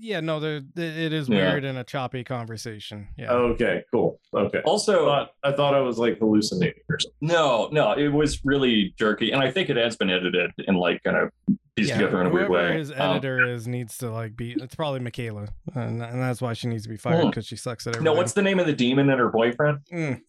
[0.00, 1.50] Yeah, no, they're, they- it is Yeah.
[1.52, 3.08] weird in a choppy conversation.
[3.16, 3.32] Yeah.
[3.32, 4.20] Okay, cool.
[4.34, 4.58] Okay.
[4.58, 7.16] I Also, thought, I thought I was like hallucinating or something.
[7.22, 11.02] no, no, it was really jerky, and I think it has been edited and like
[11.04, 11.30] kind of
[11.78, 12.78] pieced together in a weird whoever way.
[12.78, 14.52] his Um, editor is needs to like be.
[14.52, 17.30] It's probably Mikhaila, and, and that's why she needs to be fired Hmm.
[17.30, 18.04] because she sucks at everything.
[18.04, 19.78] no, what's the name of the demon and her boyfriend?
[19.92, 20.20] Mm.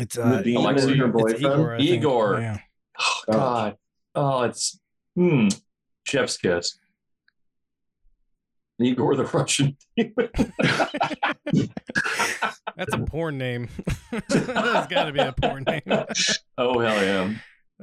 [0.00, 1.40] It's The uh, demon Alexei- and her it's boyfriend.
[1.44, 1.76] Igor.
[1.78, 2.40] Igor.
[2.40, 2.58] Yeah.
[3.00, 3.76] Oh, God.
[4.14, 4.78] Oh, it's
[5.16, 5.48] hmm.
[6.04, 6.78] Chef's kiss.
[8.80, 10.28] Igor the Russian demon.
[12.76, 13.68] That's a porn name.
[14.28, 15.82] That's got to be a porn name.
[16.58, 17.32] oh hell yeah.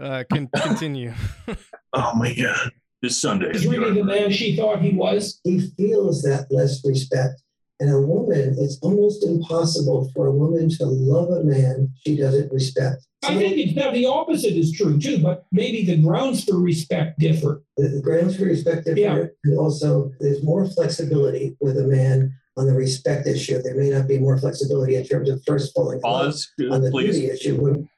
[0.02, 1.14] Uh, con- continue.
[1.92, 2.72] Oh my god.
[3.02, 3.50] This Sunday.
[3.50, 5.40] Is really the man she thought he was.
[5.44, 7.42] He feels that less respect.
[7.80, 12.52] And a woman, it's almost impossible for a woman to love a man she doesn't
[12.54, 13.08] respect.
[13.24, 17.18] I think it's now the opposite is true too, but maybe the grounds for respect
[17.20, 17.64] differ.
[17.78, 19.00] the, the grounds for respect differ.
[19.00, 19.26] Yeah.
[19.46, 23.62] and also there's more flexibility with a man on the respect issue.
[23.64, 27.16] There may not be more flexibility in terms of first falling Pause, on the please.
[27.16, 27.56] duty issue.
[27.60, 27.90] When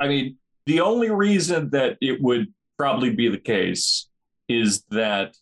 [0.00, 4.08] I mean, the only reason that it would probably be the case
[4.48, 5.34] is that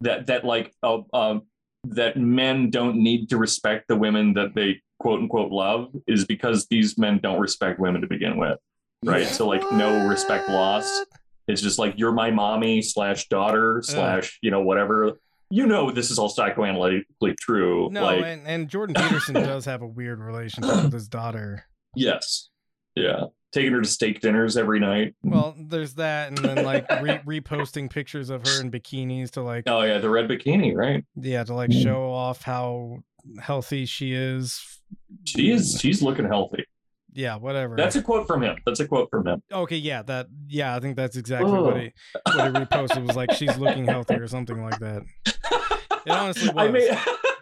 [0.00, 1.42] that that like uh, um,
[1.84, 6.66] that men don't need to respect the women that they quote unquote love is because
[6.66, 8.58] these men don't respect women to begin with,
[9.04, 9.26] right?
[9.26, 11.06] So like no respect lost.
[11.48, 15.18] It's just like you're my mommy slash daughter slash you know whatever.
[15.48, 17.88] You know this is all psychoanalytically true.
[17.92, 21.66] No, like and, and Jordan Peterson does have a weird relationship with his daughter.
[21.94, 22.48] yes,
[22.96, 25.14] yeah, taking her to steak dinners every night.
[25.22, 29.64] Well, there's that, and then like re- reposting pictures of her in bikinis to like,
[29.66, 31.04] Oh yeah, the red bikini, right?
[31.16, 31.80] yeah, to like hmm.
[31.80, 32.98] show off how
[33.40, 34.80] healthy she is.
[35.24, 35.78] She is.
[35.80, 36.64] She's looking healthy.
[37.12, 37.76] Yeah, whatever.
[37.76, 38.56] That's a quote from him.
[38.66, 39.42] That's a quote from him.
[39.50, 39.76] okay.
[39.76, 40.26] Yeah, that.
[40.48, 41.92] Yeah, I think that's exactly what he
[42.24, 43.32] what he reposted was like.
[43.32, 45.02] She's looking healthy or something like that.
[45.24, 46.72] It honestly I was.
[46.72, 46.98] mean,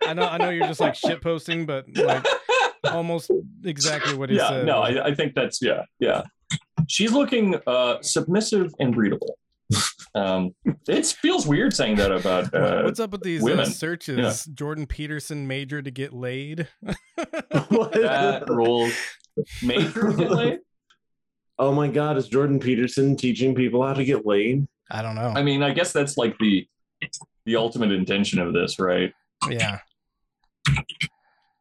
[0.07, 0.29] I know.
[0.29, 2.25] I know you're just like shit posting, but like
[2.87, 3.31] almost
[3.65, 4.49] exactly what he yeah.
[4.49, 4.67] said.
[4.67, 6.23] No, I, I think that's yeah, yeah.
[6.89, 9.31] She's looking uh, submissive and breedable.
[10.15, 10.55] Um,
[10.87, 12.55] it feels weird saying that about.
[12.55, 13.67] Uh, What's up with these uh, women.
[13.67, 14.45] searches?
[14.47, 16.69] Jordan Peterson major to get laid.
[17.17, 18.93] that rules.
[19.63, 20.59] Major to get laid?
[21.59, 24.67] Oh my god, is Jordan Peterson teaching people how to get laid?
[24.91, 25.33] I don't know.
[25.35, 26.67] I mean, I guess that's like the
[27.47, 29.13] the ultimate intention of this, right?
[29.51, 29.79] yeah.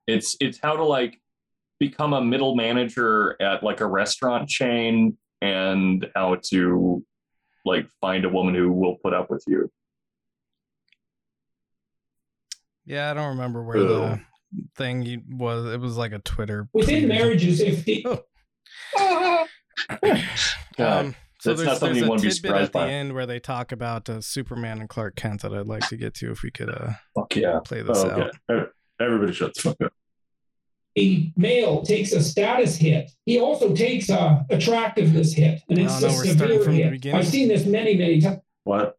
[0.08, 1.20] It's it's how to like
[1.80, 7.04] become a middle manager at like a restaurant chain and how to
[7.66, 9.70] like find a woman who will put up with you.
[12.86, 14.22] Yeah, I don't remember where the
[14.76, 15.66] thing you- was.
[15.74, 16.68] It was like a Twitter.
[16.74, 18.06] Within tweet or marriages, if the
[18.98, 19.46] Oh.
[20.80, 22.80] Um, so that's there's, not something there's you a wanna be tidbit surprised at the
[22.80, 22.89] by.
[22.89, 26.16] end where they talk about uh, Superman and Clark Kent that I'd like to get
[26.16, 27.60] to if we could uh, Fuck yeah.
[27.63, 28.70] play this Oh, out.
[29.04, 29.13] Okay.
[29.13, 29.94] Everybody shut the fuck up.
[30.98, 36.08] a male takes a status hit, he also takes a attractiveness hit, and it's Oh,
[36.08, 37.13] no, a severe hit.
[37.13, 38.39] I've seen this many, many times.
[38.63, 38.98] What?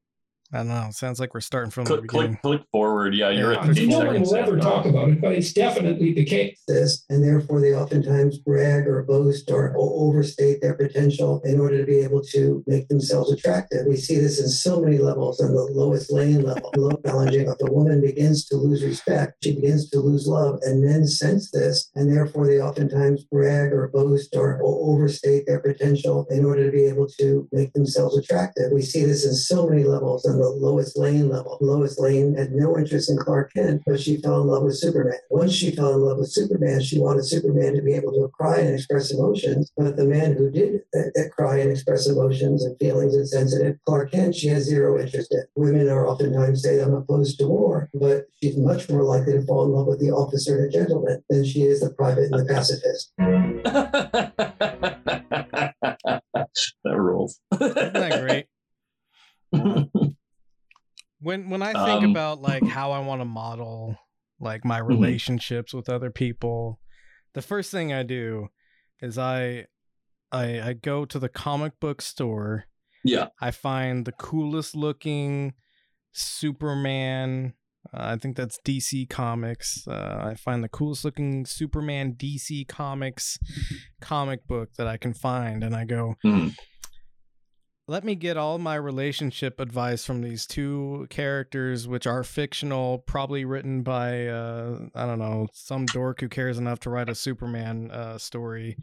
[0.55, 0.87] I don't know.
[0.89, 2.37] It sounds like we're starting from the Click, beginning.
[2.37, 3.13] click, click forward.
[3.13, 6.13] Yeah, you're Yeah, at 15 No one will ever talk about it, but it's definitely
[6.15, 6.63] the case.
[6.69, 11.85] this, and therefore they oftentimes brag or boast or overstate their potential in order to
[11.85, 13.85] be able to make themselves attractive.
[13.89, 16.71] We see this in so many levels on the Lois Lane level.
[16.77, 17.49] Low challenging.
[17.49, 21.51] If a woman begins to lose respect, she begins to lose love, and men sense
[21.51, 26.71] this, and therefore they oftentimes brag or boast or overstate their potential in order to
[26.71, 28.71] be able to make themselves attractive.
[28.73, 31.59] We see this in so many levels on the Lois Lane level.
[31.61, 35.19] Lois Lane had no interest in Clark Kent, but she fell in love with Superman.
[35.31, 38.59] Once she fell in love with Superman, she wanted Superman to be able to cry
[38.59, 39.71] and express emotions.
[39.77, 43.77] But the man who did that, that cry and express emotions and feelings and sensitive,
[43.87, 45.45] Clark Kent, she has zero interest in.
[45.57, 49.65] Women are oftentimes say I'm opposed to war, but she's much more likely to fall
[49.65, 52.53] in love with the officer and the gentleman than she is the private and the
[52.53, 53.13] pacifist.
[56.85, 57.41] that rules.
[57.53, 58.47] Isn't that great?
[61.25, 63.97] when when I think Um, about like how I want to model
[64.41, 64.89] like my Mhm.
[64.89, 66.81] relationships with other people,
[67.33, 68.49] the first thing I do
[69.01, 69.67] is I
[70.33, 72.65] I I go to the comic book store.
[73.05, 73.29] Yeah.
[73.41, 75.55] I find the coolest looking
[76.13, 77.55] Superman.
[77.93, 79.87] Uh, I think that's DC Comics.
[79.87, 83.39] Uh, I find the coolest looking Superman DC Comics
[84.01, 86.49] comic book that I can find, and I go, Hmm.
[87.87, 93.45] Let me get all my relationship advice from these two characters which are fictional probably
[93.45, 97.91] written by uh i don't know some dork who cares enough to write a superman
[97.91, 98.77] uh story.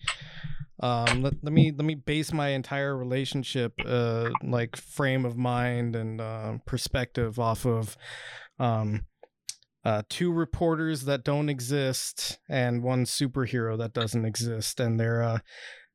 [0.81, 5.95] Um let, let me let me base my entire relationship uh like frame of mind
[5.95, 7.97] and uh perspective off of
[8.59, 9.05] um
[9.83, 14.79] uh, two reporters that don't exist and one superhero that doesn't exist.
[14.79, 15.39] And they're uh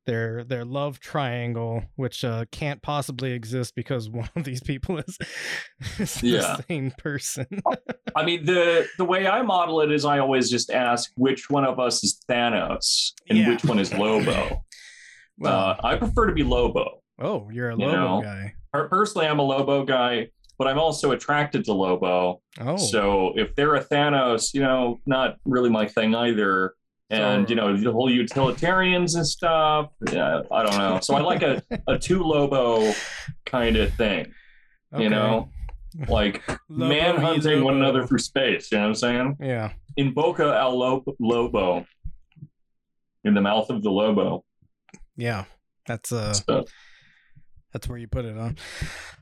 [0.07, 5.17] their their love triangle, which uh, can't possibly exist because one of these people is,
[5.99, 6.39] is Yeah.
[6.57, 7.45] the same person.
[8.15, 11.63] I mean, the the way I model it is I always just ask which one
[11.65, 13.49] of us is Thanos and Yeah.
[13.49, 14.63] which one is Lobo.
[15.37, 17.03] well, uh, I prefer to be Lobo.
[17.19, 18.53] oh, you're a you Lobo know, guy.
[18.73, 22.41] Personally, I'm a Lobo guy, but I'm also attracted to Lobo.
[22.59, 26.73] Oh, So if they're a Thanos, you know, not really my thing either.
[27.09, 29.91] And you know the whole utilitarians and stuff.
[30.11, 30.99] Yeah, I don't know.
[31.01, 32.93] So I like a a two Lobo
[33.45, 34.33] kind of thing.
[34.93, 35.03] Okay.
[35.03, 35.49] You know,
[36.07, 38.71] like Lobo y manhunting one another through space.
[38.71, 39.37] You know what I'm saying?
[39.39, 39.71] Yeah.
[39.97, 41.85] Invoca al Lo- Lobo
[43.23, 44.43] in the mouth of the Lobo.
[45.15, 45.45] Yeah.
[45.87, 46.65] That's uh So,
[47.73, 48.35] that's where you put it,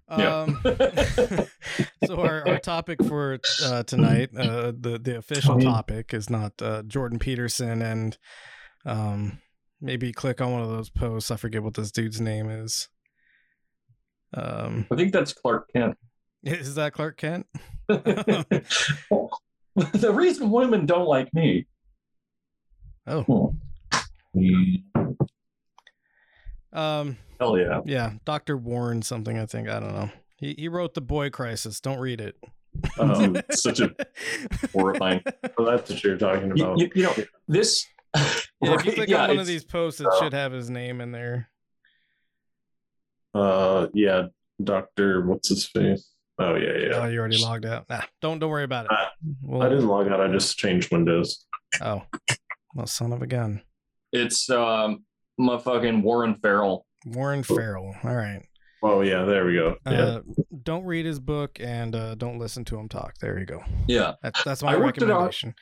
[0.08, 0.18] huh?
[0.20, 0.42] Yeah.
[0.42, 0.60] Um,
[2.06, 6.84] so our, our topic for uh, tonight, uh, the the official topic is not uh,
[6.84, 8.18] Jordan Peterson, and
[8.86, 9.40] um,
[9.82, 11.32] maybe click on one of those posts.
[11.32, 12.90] I forget what this dude's name is.
[14.34, 15.98] Um, I think that's Clark Kent.
[16.44, 17.48] is that Clark Kent?
[17.88, 18.64] the
[20.14, 21.68] reason women don't like me.
[23.08, 23.56] Oh,
[24.34, 24.76] Hmm.
[26.74, 27.82] um, Hell yeah.
[27.86, 29.38] yeah, Doctor Warren something.
[29.38, 30.10] I think I don't know.
[30.38, 31.80] He he wrote the Boy Crisis.
[31.80, 32.36] Don't read it.
[33.00, 33.96] Oh, Such a
[34.74, 35.22] horrifying.
[35.58, 36.78] well, that's what you're talking about.
[36.80, 37.14] you, you know,
[37.48, 37.86] this.
[38.62, 40.70] Yeah, if you click Yeah, on one of these posts, it uh, should have his
[40.70, 41.50] name in there.
[43.34, 44.28] Uh, yeah,
[44.64, 46.10] Doctor, what's his face?
[46.40, 46.94] Oh yeah, yeah.
[46.96, 47.90] Oh, you already logged out.
[47.90, 48.92] Nah, don't don't worry about it.
[48.92, 49.08] I-
[49.42, 50.22] Well, I didn't log out.
[50.22, 51.46] I just changed Windows.
[51.82, 52.04] Oh,
[52.74, 53.62] well, son of a gun.
[54.14, 55.04] It's um,
[55.38, 56.86] my fucking Warren Farrell.
[57.06, 57.96] Warren Farrell.
[58.04, 58.42] All right.
[58.84, 59.78] Oh yeah, there we go.
[59.86, 59.92] Yeah.
[59.92, 60.22] Uh,
[60.64, 63.16] don't read his book and uh, don't listen to him talk.
[63.20, 63.64] There you go.
[63.88, 65.10] Yeah, That's that's my I worked it out.
[65.34, 65.56] recommendation.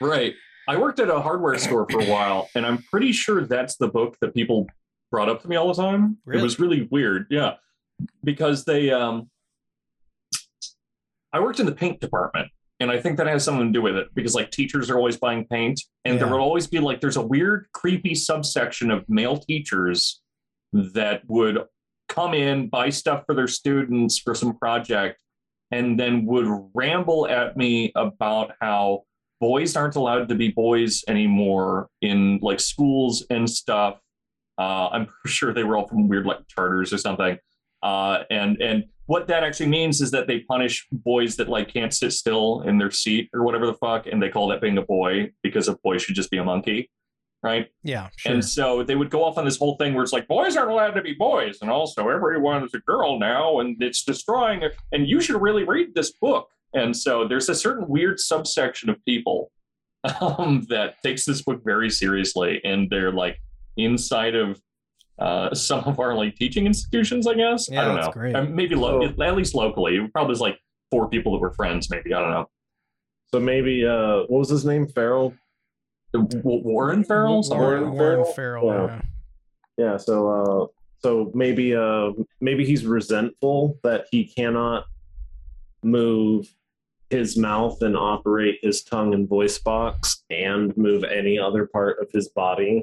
[0.00, 0.34] right.
[0.66, 3.86] I worked at a hardware store for a while, and I'm pretty sure that's the
[3.88, 4.66] book that people
[5.10, 6.16] brought up to me all the time.
[6.24, 6.40] Really?
[6.40, 7.26] It was really weird.
[7.28, 7.54] Yeah,
[8.24, 9.28] because they um,
[11.32, 12.48] I worked in the paint department,
[12.80, 15.16] and I think that has something to do with it because like teachers are always
[15.16, 19.36] buying paint, and there will always be like there's a weird, creepy subsection of male
[19.36, 20.22] teachers
[20.74, 21.58] that would
[22.08, 25.18] come in, buy stuff for their students for some project,
[25.70, 29.02] and then would ramble at me about how
[29.40, 33.98] boys aren't allowed to be boys anymore in like schools and stuff.
[34.58, 37.38] Uh, I'm sure they were all from weird like charters or something.
[37.82, 41.92] Uh, and and what that actually means is that they punish boys that like can't
[41.92, 44.82] sit still in their seat or whatever the fuck, and they call that being a
[44.82, 46.90] boy because a boy should just be a monkey,
[47.44, 47.68] right?
[47.84, 48.32] Yeah, sure.
[48.32, 50.70] And so they would go off on this whole thing where it's like boys aren't
[50.72, 54.72] allowed to be boys, and also everyone is a girl now, and it's destroying it.
[54.92, 56.48] And you should really read this book.
[56.72, 59.52] And so there's a certain weird subsection of people
[60.20, 63.38] um, that takes this book very seriously, and they're like
[63.76, 64.60] inside of
[65.18, 67.68] uh, some of our like teaching institutions, I guess.
[67.70, 68.12] Yeah, I don't that's know.
[68.12, 68.50] great.
[68.50, 69.96] Maybe lo- So- at least locally.
[69.96, 70.58] It probably was like
[70.90, 71.88] four people that were friends.
[71.90, 72.46] Maybe I don't know.
[73.32, 74.86] So maybe uh, what was his name?
[74.86, 75.34] Farrell.
[76.18, 77.32] W- Warren Farrell.
[77.32, 77.68] Warren, Somewhere?
[77.68, 78.68] Warren, Warren Farrell.
[78.68, 78.88] Farrell?
[78.88, 79.02] yeah.
[79.76, 79.96] Yeah.
[79.96, 80.66] So uh,
[81.00, 84.84] so maybe uh, maybe he's resentful that he cannot
[85.82, 86.46] move
[87.10, 92.08] his mouth and operate his tongue and voice box and move any other part of
[92.12, 92.82] his body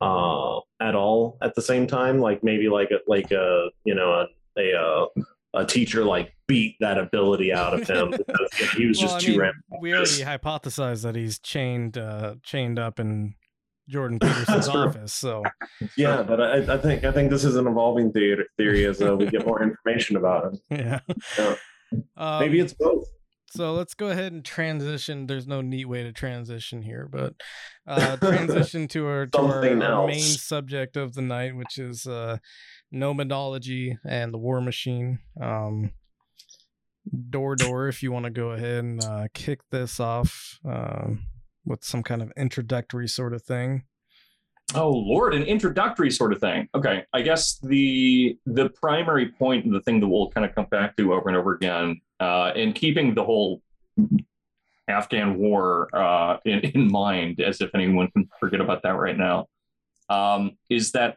[0.00, 4.12] uh at all at the same time like maybe like a like a you know
[4.12, 4.26] a
[4.58, 5.06] a, uh,
[5.54, 9.20] a teacher like beat that ability out of him because he was Well, just I
[9.20, 9.80] too mean, rambunctious.
[9.80, 13.34] we already hypothesized that he's chained uh, chained up in
[13.88, 15.12] Jordan Peterson's office.
[15.12, 15.42] So
[15.96, 19.16] yeah but I, I think i think this is an evolving theory, theory as uh,
[19.16, 21.00] we get more information about him yeah.
[21.38, 21.56] Yeah.
[22.16, 23.04] Um, maybe it's both
[23.50, 25.26] So let's go ahead and transition.
[25.26, 27.34] There's no neat way to transition here, but
[27.84, 32.36] uh, transition to our to our, our main subject of the night, which is uh,
[32.92, 35.18] nomadology and the war machine.
[35.40, 35.92] Um,
[37.30, 41.26] door door, if you want to go ahead and uh, kick this off um,
[41.64, 43.84] with some kind of introductory sort of thing.
[44.74, 46.68] Oh Lord, an introductory sort of thing.
[46.74, 50.66] Okay, I guess the the primary point and the thing that we'll kind of come
[50.70, 53.62] back to over and over again, uh, in keeping the whole
[54.86, 59.46] Afghan war uh, in, in mind, as if anyone can forget about that right now,
[60.08, 61.16] um, is that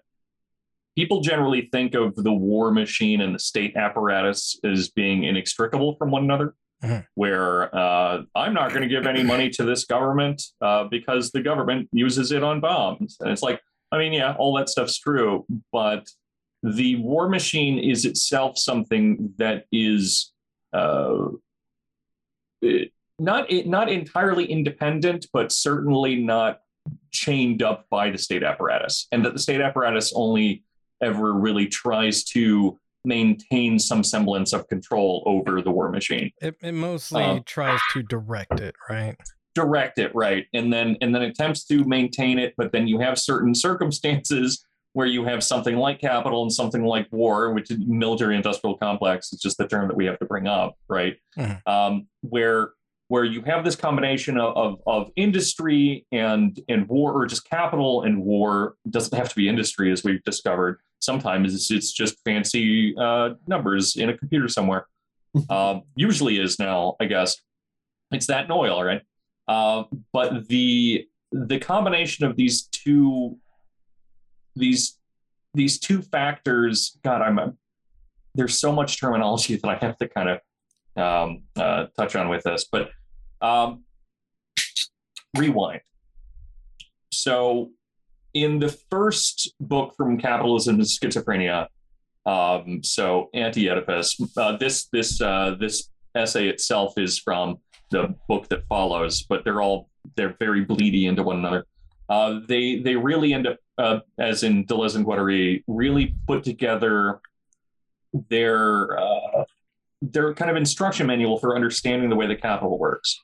[0.95, 6.12] people generally think of the war machine and the state apparatus as being inextricable from
[6.12, 6.56] one another.
[6.84, 7.06] Mhm.
[7.15, 11.41] Where uh, I'm not going to give any money to this government uh, because the
[11.41, 13.62] government uses it on bombs, and it's like,
[13.93, 16.06] I mean, yeah, all that stuff's true, but
[16.62, 20.34] the war machine is itself something that is
[20.73, 21.29] uh,
[23.19, 26.60] not not entirely independent, but certainly not
[27.12, 30.63] chained up by the state apparatus, and that the state apparatus only
[31.01, 36.72] ever really tries to maintain some semblance of control over the war machine It, it
[36.74, 39.15] mostly Uh, tries to direct it, right?
[39.55, 43.20] direct it right and then and then attempts to maintain it but then you have
[43.20, 48.36] certain circumstances where you have something like capital and something like war which is military
[48.36, 51.61] industrial complex is just the term that we have to bring up right Mhm.
[51.68, 52.72] um, where
[53.14, 58.01] where you have this combination of, of, of industry and and war, or just capital
[58.01, 58.74] and war.
[58.86, 60.80] It doesn't have to be industry, as we've discovered.
[60.97, 64.88] Sometimes it's, it's just fancy uh, numbers in a computer somewhere.
[65.47, 67.38] uh, usually is now, I guess.
[68.11, 69.03] It's that and oil, right?
[69.47, 73.38] Uh, but the the combination of these two
[74.55, 74.97] these
[75.53, 77.59] these two factors, God, I'm
[78.34, 80.39] there's so much terminology that I have to kind of
[80.97, 82.89] um, uh, touch on with this, but
[83.44, 83.84] um,
[85.38, 85.82] rewind.
[87.12, 87.70] So,
[88.34, 91.68] in the first book from Capitalism and Schizophrenia,
[92.26, 97.58] um, so Anti-Oedipus, uh, this this uh, this essay itself is from
[97.91, 101.66] the book that follows, but they're all they're very bleedy into one another.
[102.10, 107.20] Uh, they they really end up, uh, as in Deleuze and Guattari, really put together
[108.30, 109.44] their uh,
[110.02, 113.20] their kind of instruction manual for understanding the way the capital works.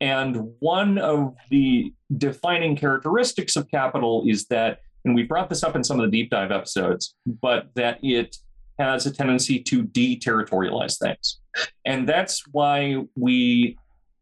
[0.00, 5.74] And one of the defining characteristics of capital is that, and we brought this up
[5.74, 8.36] in some of the deep dive episodes, but that it
[8.78, 11.40] has a tendency to deterritorialize things.
[11.84, 13.76] And that's why we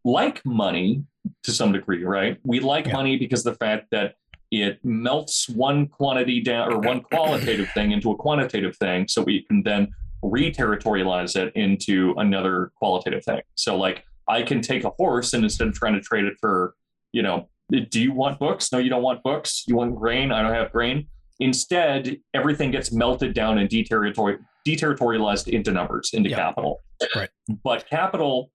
[0.05, 1.05] like money
[1.43, 2.39] to some degree, right?
[2.45, 2.95] We like yeah.
[2.95, 4.15] money because the fact that
[4.51, 9.43] it melts one quantity down or one qualitative thing into a quantitative thing so we
[9.43, 9.89] can then
[10.23, 13.41] re-territorialize it into another qualitative thing.
[13.57, 16.75] So like I can take a horse and instead of trying to trade it for,
[17.13, 17.49] you know,
[17.91, 18.71] do you want books?
[18.73, 19.65] No, you don't want books.
[19.67, 20.33] You want grain?
[20.33, 21.09] I don't have grain.
[21.41, 26.37] Instead, everything gets melted down and deterritori- deterritorialized into numbers, into yeah.
[26.37, 26.83] capital.
[27.15, 27.29] Right.
[27.63, 28.51] But capital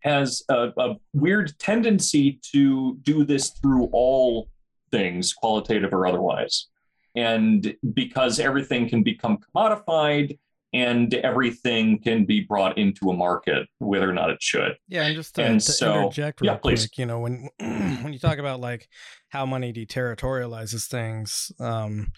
[0.00, 4.48] has a, a weird tendency to do this through all
[4.90, 6.68] things, qualitative or otherwise.
[7.16, 10.38] And because everything can become commodified
[10.72, 14.76] and everything can be brought into a market, whether or not it should.
[14.88, 16.90] Yeah, and just to, and to so, interject real yeah, quick, please.
[16.96, 18.88] you know, when when you talk about like
[19.30, 22.08] how money deterritorializes things, um,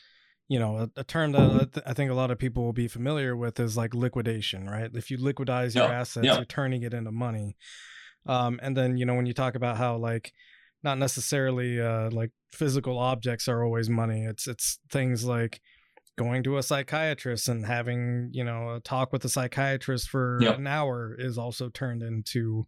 [0.49, 3.37] you know, a, a term that I think a lot of people will be familiar
[3.37, 4.91] with is like liquidation, right?
[4.93, 6.37] If you liquidize your yeah, assets, yeah.
[6.37, 7.57] you're turning it into money.
[8.27, 10.33] Um, and then you know when you talk about how like
[10.83, 14.25] not necessarily uh, like physical objects are always money.
[14.25, 15.61] It's it's things like
[16.21, 20.59] going to a psychiatrist and having you know a talk with a psychiatrist for yep.
[20.59, 22.67] an hour is also turned into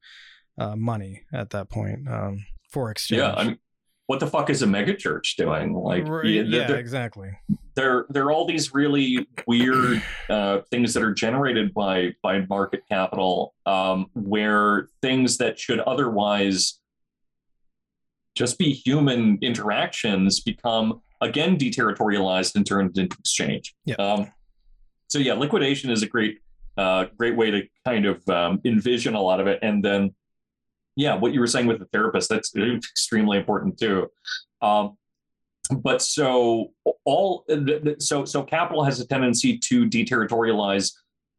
[0.59, 3.19] uh, money at that point um, for exchange.
[3.21, 3.59] Yeah, I mean,
[4.07, 5.75] what the fuck is a megachurch doing?
[5.75, 7.31] Like, right, yeah, yeah exactly.
[7.75, 12.85] There, there are all these really weird uh, things that are generated by by market
[12.91, 16.81] capital, um, where things that should otherwise
[18.35, 23.75] just be human interactions become again deterritorialized and turned into exchange.
[23.87, 23.95] Yeah.
[23.95, 24.31] Um,
[25.09, 26.39] so yeah, liquidation is a great
[26.77, 30.15] uh, great way to kind of um, envision a lot of it, and then
[30.97, 34.11] yeah, what you were saying with the therapist that's extremely important too.
[34.61, 34.97] Um,
[35.71, 36.73] but so
[37.05, 37.45] all
[37.99, 40.93] so so capital has a tendency to deterritorialize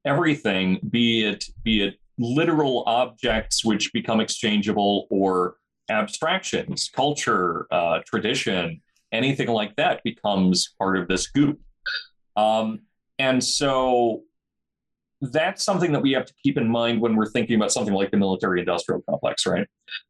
[0.06, 5.56] everything, be it be it literal objects which become exchangeable or
[5.90, 8.82] abstractions, culture, uh, tradition,
[9.14, 11.60] anything like that becomes part of this goop.
[12.36, 12.82] Um,
[13.20, 14.24] and so
[15.22, 18.12] that's something that we have to keep in mind when we're thinking about something like
[18.12, 19.68] the military industrial complex, right?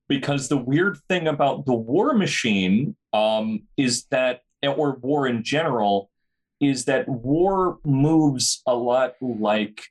[0.07, 6.09] Because the weird thing about the war machine um, is that, or war in general,
[6.59, 9.83] is that war moves a lot like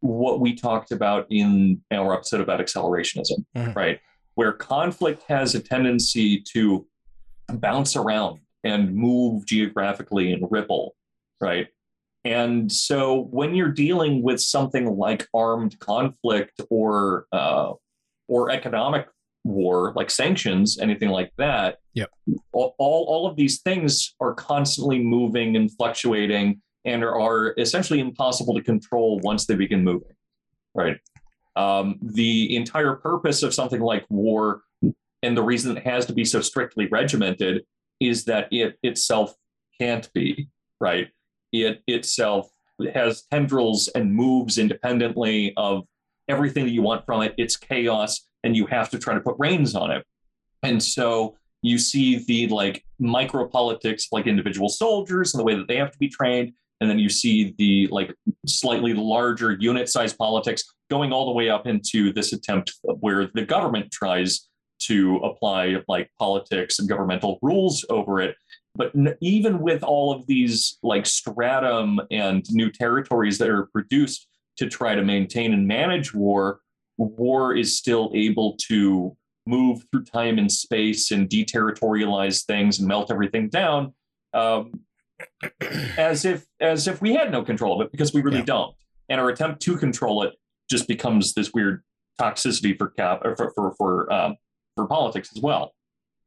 [0.00, 3.72] what we talked about in our episode about accelerationism, mm-hmm.
[3.72, 4.00] right?
[4.34, 6.86] Where conflict has a tendency to
[7.48, 10.96] bounce around and move geographically and ripple,
[11.40, 11.68] right?
[12.24, 17.72] And so when you're dealing with something like armed conflict or uh,
[18.28, 19.06] or economic
[19.44, 22.08] war, like sanctions, anything like that, yep.
[22.52, 28.54] all, all of these things are constantly moving and fluctuating and are, are essentially impossible
[28.54, 30.16] to control once they begin moving,
[30.74, 30.96] right?
[31.56, 34.62] Um, the entire purpose of something like war
[35.22, 37.64] and the reason it has to be so strictly regimented
[38.00, 39.34] is that it itself
[39.80, 40.48] can't be,
[40.80, 41.08] right?
[41.52, 42.50] It itself
[42.94, 45.84] has tendrils and moves independently of
[46.28, 47.34] everything that you want from it.
[47.38, 50.04] It's chaos, and you have to try to put reins on it.
[50.62, 55.68] And so you see the like micro politics, like individual soldiers and the way that
[55.68, 56.52] they have to be trained.
[56.80, 58.14] And then you see the like
[58.46, 63.44] slightly larger unit size politics going all the way up into this attempt where the
[63.44, 64.48] government tries
[64.86, 68.36] to apply like politics and governmental rules over it.
[68.76, 74.26] But even with all of these like stratum and new territories that are produced
[74.56, 76.60] to try to maintain and manage war,
[76.96, 79.16] war is still able to
[79.46, 83.92] move through time and space and deterritorialize things and melt everything down
[84.32, 84.72] um,
[85.98, 88.44] as if as if we had no control of it because we really Yeah.
[88.44, 88.74] don't
[89.08, 90.34] and our attempt to control it
[90.70, 91.82] just becomes this weird
[92.18, 94.36] toxicity for cap or for for for, um,
[94.74, 95.72] for politics as well.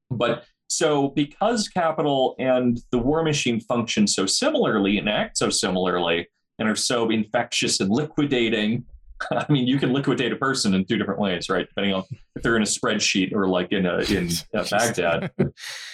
[0.09, 6.27] But so because capital and the war machine function so similarly and act so similarly
[6.59, 8.83] and are so infectious and liquidating
[9.31, 11.67] i mean you can liquidate a person in two different ways right?
[11.69, 12.03] Depending on
[12.35, 15.31] if they're in a spreadsheet or like in a in uh, baghdad.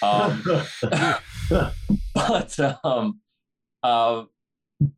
[0.02, 0.42] Um,
[2.14, 3.20] but um,
[3.82, 4.24] uh,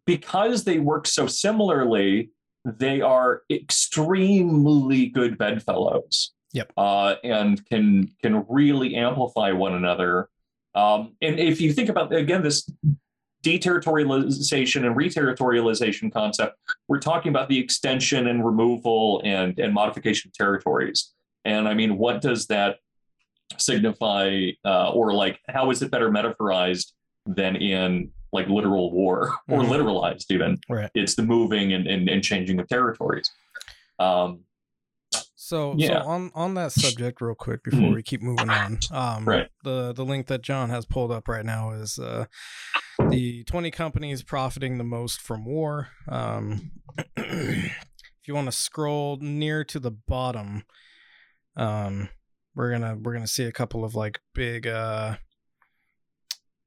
[0.04, 2.30] because they work so similarly,
[2.64, 6.32] they are extremely good bedfellows.
[6.56, 6.72] Yep.
[6.74, 10.30] Uh, and can can really amplify one another.
[10.74, 12.66] Um, and if you think about again this
[13.44, 16.56] deterritorialization and reterritorialization concept,
[16.88, 21.12] we're talking about the extension and removal and and modification of territories.
[21.44, 22.78] And I mean, what does that
[23.58, 26.92] signify, uh, or like how is it better metaphorized
[27.26, 29.68] than in like literal war or Mhm.
[29.68, 30.58] literalized even?
[30.70, 30.90] Right.
[30.94, 33.30] It's the moving and, and, and changing of territories.
[33.98, 34.40] Um,
[35.46, 36.02] So, Yeah.
[36.02, 37.94] so on on that subject, real quick before Mhm.
[37.94, 39.48] we keep moving on, um, Right.
[39.62, 42.26] the the link that John has pulled up right now is uh,
[43.10, 45.90] the 20 companies profiting the most from war.
[46.08, 46.72] Um,
[47.16, 50.64] if you want to scroll near to the bottom,
[51.56, 52.08] um,
[52.56, 55.16] we're gonna we're gonna see a couple of like big, uh,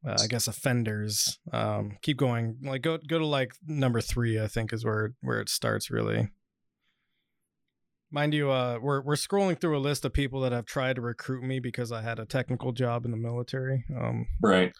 [0.08, 1.38] uh, I guess offenders.
[1.52, 4.40] Um, keep going, like go go to like number three.
[4.40, 6.30] I think is where where it starts really.
[8.12, 11.02] Mind you, uh, we're we're scrolling through a list of people that have tried to
[11.02, 13.86] recruit me because I had a technical job in the military.
[13.96, 14.74] Um, right.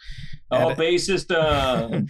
[0.50, 1.30] Oh, bassist.
[1.32, 2.02] Uh,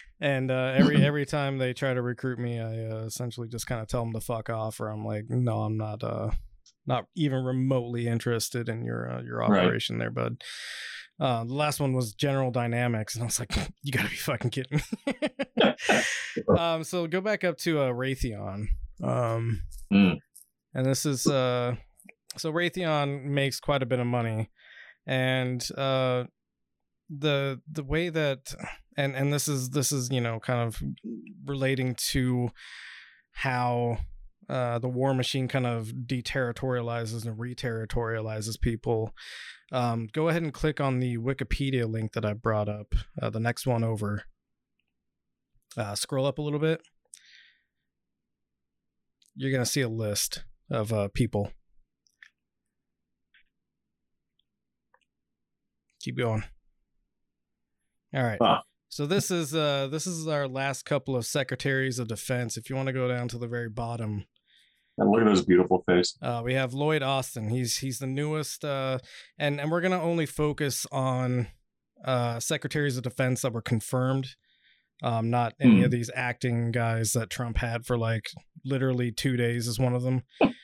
[0.20, 3.80] and uh, every every time they try to recruit me, I uh, essentially just kind
[3.80, 6.30] of tell them to fuck off, or I'm like, no, I'm not, uh,
[6.86, 9.64] not even remotely interested in your uh, your Right.
[9.64, 10.42] operation there, bud.
[11.20, 13.52] Uh, the last one was General Dynamics, and I was like,
[13.82, 15.64] you gotta be fucking kidding me.
[16.56, 18.66] um, so go back up to uh, Raytheon.
[19.02, 20.12] Um, Hmm.
[20.78, 21.74] And this is uh,
[22.36, 24.48] so Raytheon makes quite a bit of money,
[25.08, 26.24] and uh,
[27.10, 28.54] the the way that
[28.96, 30.80] and and this is this is you know kind of
[31.44, 32.50] relating to
[33.32, 33.98] how
[34.48, 39.10] uh, the war machine kind of deterritorializes and reterritorializes people.
[39.72, 42.94] Um, go ahead and click on the Wikipedia link that I brought up.
[43.20, 44.22] Uh, the next one over.
[45.76, 46.82] Uh, scroll up a little bit.
[49.34, 51.52] You're gonna see a list of uh, people.
[56.00, 56.44] Keep going.
[58.14, 58.38] All right.
[58.90, 62.56] So this is uh this is our last couple of secretaries of defense.
[62.56, 64.24] If you want to go down to the very bottom,
[64.96, 66.16] and look at those beautiful face.
[66.22, 67.50] uh, we have Lloyd Austin.
[67.50, 68.98] He's he's the newest, uh,
[69.38, 71.48] and and we're gonna only focus on
[72.04, 74.28] uh, secretaries of defense that were confirmed,
[75.02, 75.84] um, not any Hmm.
[75.84, 78.24] of these acting guys that Trump had for like
[78.64, 79.66] literally two days.
[79.68, 80.22] Is one of them.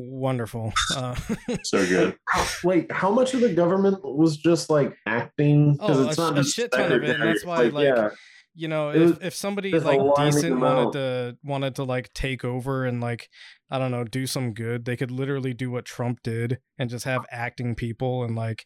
[0.00, 0.72] Wonderful.
[0.94, 1.14] Uh,
[1.64, 2.16] So good.
[2.64, 5.76] Wait, how much of the government was just like acting?
[5.80, 8.10] Oh, it's a not a shit ton of it, and that's why, it's like, yeah,
[8.54, 12.84] you know, if, was- if somebody like decent wanted to wanted to like take over
[12.84, 13.28] and like
[13.70, 17.04] I don't know do some good, they could literally do what Trump did and just
[17.04, 18.64] have acting people and like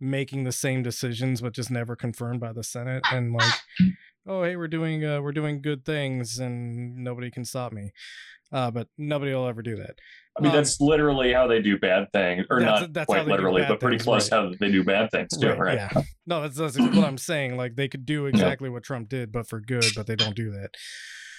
[0.00, 3.52] making the same decisions but just never confirmed by the Senate and like
[4.26, 7.92] oh hey we're doing uh, we're doing good things and nobody can stop me.
[8.52, 9.94] Uh, but nobody will ever do that.
[10.36, 13.26] I mean, Um, that's literally how they do bad things, or That's- not that's quite
[13.26, 14.42] literally, but pretty things, close right.
[14.42, 15.76] how they do bad things too, right?
[15.78, 16.02] Yeah.
[16.26, 17.56] No, that's, that's what I'm saying.
[17.56, 20.50] Like they could do exactly what Trump did, but for good, but they don't do
[20.52, 20.70] that.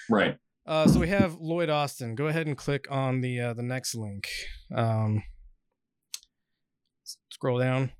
[0.09, 0.37] Right.
[0.65, 2.15] Uh, so we have Lloyd Austin.
[2.15, 4.27] Go ahead and click on the uh, the next link.
[4.73, 5.23] Um,
[7.29, 7.91] scroll down.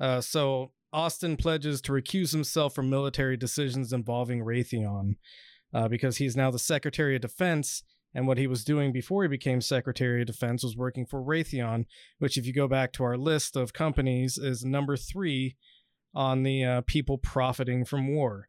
[0.00, 5.16] Uh, so Austin pledges to recuse himself from military decisions involving Raytheon
[5.74, 7.82] uh, because he's now the Secretary of Defense.
[8.14, 11.86] And what he was doing before he became Secretary of Defense was working for Raytheon,
[12.18, 15.56] which, if you go back to our list of companies, is number three
[16.14, 18.48] on the uh, people profiting from war.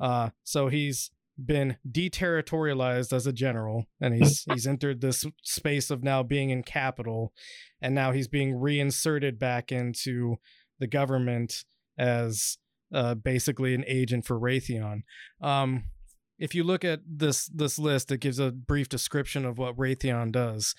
[0.00, 1.10] Uh, so he's
[1.44, 6.64] been deterritorialized as a general and he's he's entered this space of now being in
[6.64, 7.32] capital
[7.80, 10.36] and now he's being reinserted back into
[10.80, 11.64] the government
[11.96, 12.58] as
[12.92, 15.02] uh, basically an agent for Raytheon.
[15.40, 15.84] Um,
[16.38, 20.32] if you look at this this list, it gives a brief description of what Raytheon
[20.32, 20.74] does.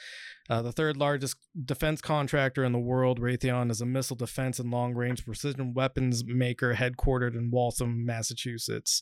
[0.49, 4.72] Uh, the third largest defense contractor in the world, Raytheon is a missile defense and
[4.72, 9.01] long range precision weapons maker headquartered in Waltham, Massachusetts.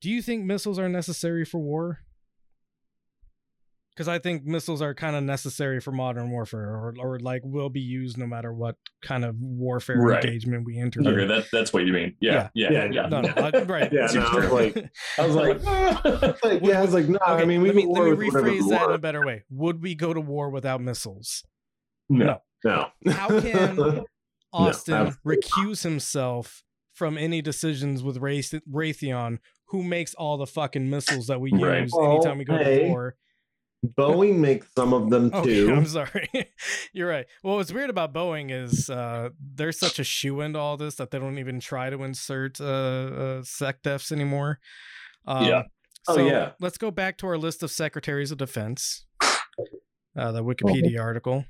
[0.00, 2.00] Do you think missiles are necessary for war?
[3.98, 7.68] Because I think missiles are kind of necessary for modern warfare, or, or like will
[7.68, 10.24] be used no matter what kind of warfare Right.
[10.24, 11.00] engagement we enter.
[11.00, 12.14] Okay, that, that's what you mean.
[12.20, 12.88] Yeah, yeah, yeah.
[12.92, 13.92] Yeah, No, no, I- right.
[13.92, 15.64] Yeah, no, I was like, I was like,
[16.44, 18.88] like, yeah, I was like, no, I mean, we let me, let me rephrase that
[18.88, 19.42] in a better way.
[19.50, 21.42] Would we go to war without missiles?
[22.08, 22.38] no.
[22.64, 22.86] No.
[23.08, 24.04] How can
[24.52, 26.62] Austin absolutely recuse himself
[26.94, 31.90] from any decisions with Wraith- Raytheon, who makes all the fucking missiles that we use
[31.92, 33.16] Well, anytime we go hey, to war?
[33.86, 35.72] Boeing makes some of them Okay, too.
[35.72, 36.28] I'm sorry.
[36.92, 37.26] You're right.
[37.44, 41.10] Well, what's weird about Boeing is uh, they're such a shoe into all this that
[41.10, 44.58] they don't even try to insert uh, uh, SecDefs anymore.
[45.26, 45.62] Um, Yeah.
[46.08, 46.52] Oh, so yeah.
[46.58, 49.04] let's go back to our list of secretaries of defense,
[50.16, 51.44] uh, the Wikipedia article.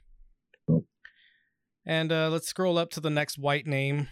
[1.87, 4.09] And uh, let's scroll up to the next white name.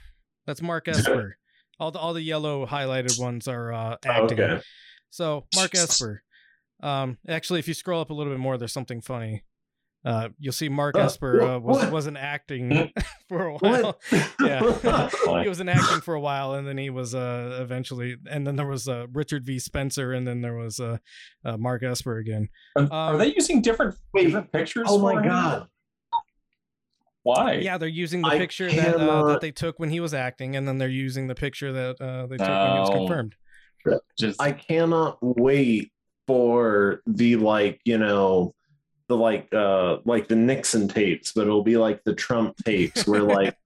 [0.46, 1.36] That's Mark Esper.
[1.78, 4.40] All the all the yellow highlighted ones are uh, acting.
[4.40, 4.62] Okay.
[5.10, 6.22] So Mark Esper.
[6.82, 9.44] Um, actually, if you scroll up a little bit more, there's something funny.
[10.04, 12.92] Uh, you'll see Mark Uh, Esper uh, was, wasn't acting
[13.28, 13.98] for a while.
[14.40, 14.60] Yeah.
[15.42, 18.54] he was in acting for a while, and then he was uh eventually, and then
[18.54, 19.58] there was uh Richard V.
[19.58, 20.98] Spencer, and then there was uh,
[21.44, 22.48] uh Mark Esper again.
[22.76, 24.26] Are- Are Um, they using different Wait.
[24.26, 24.86] different pictures?
[24.88, 25.28] oh for my him?
[25.28, 25.66] god.
[27.24, 27.54] Why?
[27.54, 30.54] Yeah, they're using the I picture that uh, that they took when he was acting,
[30.54, 32.98] and then they're using the picture that uh, they took when he was Oh.
[32.98, 33.34] confirmed.
[34.16, 35.90] Just I cannot wait
[36.26, 38.54] for the like, you know,
[39.08, 43.22] the like uh like the Nixon tapes, but it'll be like the Trump tapes where
[43.36, 43.56] like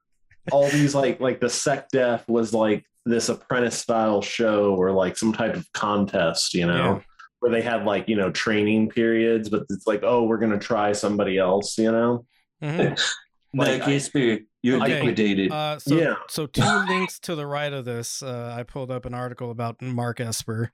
[0.52, 5.32] all these like like the SecDef was like this apprentice style show or like some
[5.32, 7.00] type of contest, you know, Yeah.
[7.40, 10.92] where they had like, you know, training periods, but it's like, oh, we're gonna try
[10.92, 12.24] somebody else, you know?
[12.62, 13.00] Mhm.
[13.54, 14.96] Like, I- you're Okay.
[15.00, 15.50] liquidated.
[15.50, 16.14] Uh, so, Yeah.
[16.28, 19.80] so two links to the right of this, uh, I pulled up an article about
[19.80, 20.70] Mark Esper.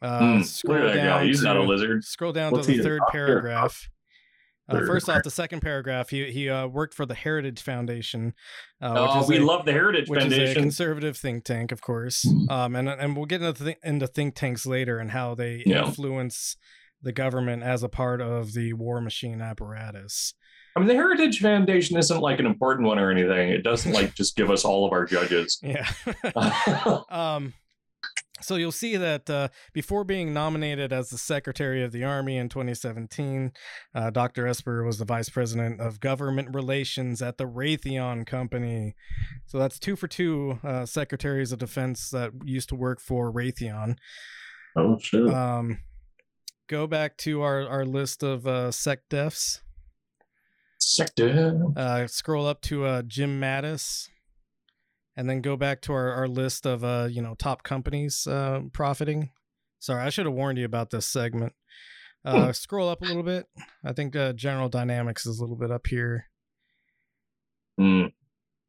[0.00, 1.18] Uh, Hmm, scroll Look at that guy.
[1.18, 2.04] down He's not a to- lizard.
[2.04, 3.12] Scroll down What's to the third doctor?
[3.26, 3.88] paragraph.
[4.70, 8.34] Uh, first off, the second paragraph, he he uh, worked for the Heritage Foundation,
[8.82, 11.72] uh, which Oh, is we a, love the Heritage which is a conservative think tank,
[11.72, 12.26] of course.
[12.50, 15.86] Um, and and we'll get into th- into think tanks later and how they Yeah.
[15.86, 16.56] influence
[17.00, 20.34] the government as a part of the war machine apparatus.
[20.76, 23.48] I mean, the Heritage Foundation isn't like an important one or anything.
[23.48, 25.58] It doesn't like just give us all of our judges.
[25.62, 25.88] Yeah.
[27.08, 27.54] um,
[28.40, 32.48] so you'll see that uh, before being nominated as the Secretary of the Army in
[32.48, 33.52] 2017,
[33.94, 34.46] uh, Dr.
[34.46, 38.94] Esper was the Vice President of Government Relations at the Raytheon Company.
[39.46, 43.96] So that's two for two uh, Secretaries of Defense that used to work for Raytheon.
[44.76, 45.28] Oh shit.
[45.28, 45.80] Um,
[46.68, 49.60] go back to our, our list of uh, SecDefs.
[50.80, 51.60] Sector.
[51.76, 54.08] Uh, scroll up to uh, Jim Mattis,
[55.18, 58.60] and then go back to our, our list of uh, you know top companies uh,
[58.72, 59.30] profiting.
[59.80, 61.52] Sorry, I should have warned you about this segment.
[62.24, 63.46] Uh, scroll up a little bit.
[63.84, 66.26] I think uh, General Dynamics is a little bit up here.
[67.76, 68.06] Hmm.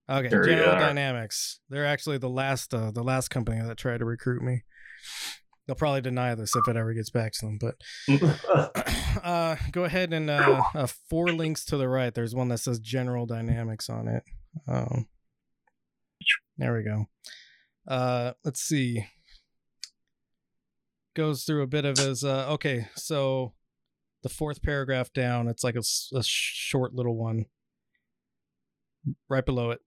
[0.10, 0.80] Okay, There General.
[0.80, 1.60] Dynamics.
[1.70, 4.64] They're actually the last uh, the last company that tried to recruit me.
[5.68, 7.76] They'll probably deny this if it ever gets back to them, but
[9.24, 12.14] uh, go ahead and uh, uh, four links to the right.
[12.14, 14.24] There's one that says General Dynamics on it.
[14.68, 15.08] Um,
[16.60, 17.08] there we go.
[17.88, 19.06] Uh, let's see.
[21.16, 22.24] Goes through a bit of his.
[22.24, 23.54] Uh, okay, so
[24.24, 25.48] the fourth paragraph down.
[25.48, 25.84] It's like a
[26.22, 27.46] short little one.
[29.30, 29.80] Right below it.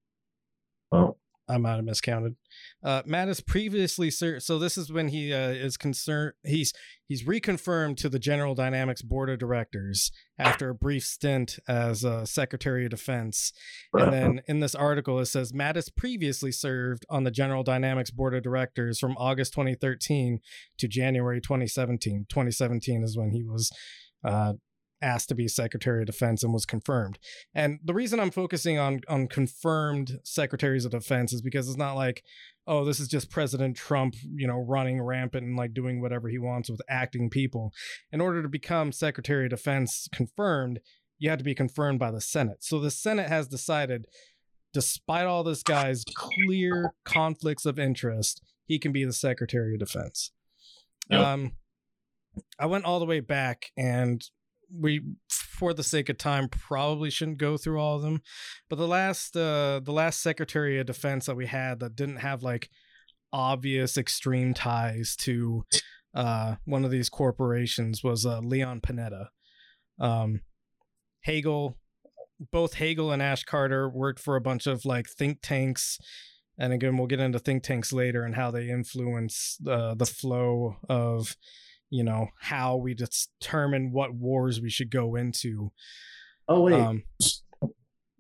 [0.91, 1.17] oh.
[1.49, 2.37] I might have miscounted.
[2.83, 6.35] Uh, Mattis previously served, so this is when he uh, is concerned.
[6.45, 6.73] He's
[7.09, 12.25] he's reconfirmed to the General Dynamics Board of Directors after a brief stint as uh,
[12.25, 13.53] Secretary of Defense.
[13.93, 18.35] And then in this article, it says Mattis previously served on the General Dynamics Board
[18.35, 20.41] of Directors from August 2013
[20.79, 22.27] to January 2017.
[22.29, 23.71] 2017 is when he was
[24.25, 24.55] uh,
[25.03, 27.19] asked to be Secretary of Defense and was confirmed.
[27.55, 31.95] And the reason I'm focusing on on confirmed secretaries of defense is because it's not
[31.95, 32.23] like,
[32.67, 36.39] oh, this is just President Trump, you know, running rampant and like doing whatever he
[36.39, 37.73] wants with acting people.
[38.13, 40.81] In order to become Secretary of Defense confirmed,
[41.19, 42.65] you have to be confirmed by the Senate.
[42.65, 44.07] So the Senate has decided,
[44.73, 50.33] despite all this guy's clear conflicts of interest, he can be the Secretary of Defense.
[51.11, 51.21] Yep.
[51.21, 51.53] Um,
[52.59, 54.23] I went all the way back and
[54.75, 58.21] we for the sake of time probably shouldn't go through all of them
[58.69, 62.43] but the last uh the last secretary of defense that we had that didn't have
[62.43, 62.69] like
[63.33, 65.65] obvious extreme ties to
[66.15, 69.29] uh one of these corporations was uh leon panetta.
[69.99, 70.41] Um
[71.23, 71.77] hagel
[72.51, 75.99] both hagel and ash carter worked for a bunch of like think tanks
[76.59, 80.77] and again we'll get into think tanks later and how they influence uh, the flow
[80.89, 81.37] of
[81.93, 85.71] you know how we determine what wars we should go into.
[86.49, 87.03] Oh wait, Um,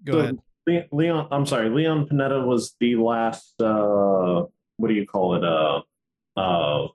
[0.04, 0.38] go So, ahead.
[0.66, 1.28] Le- Leon.
[1.32, 3.54] I'm sorry, Leon Panetta was the last.
[3.60, 4.44] uh
[4.76, 5.42] What do you call it?
[5.44, 5.80] Uh,
[6.38, 6.88] uh,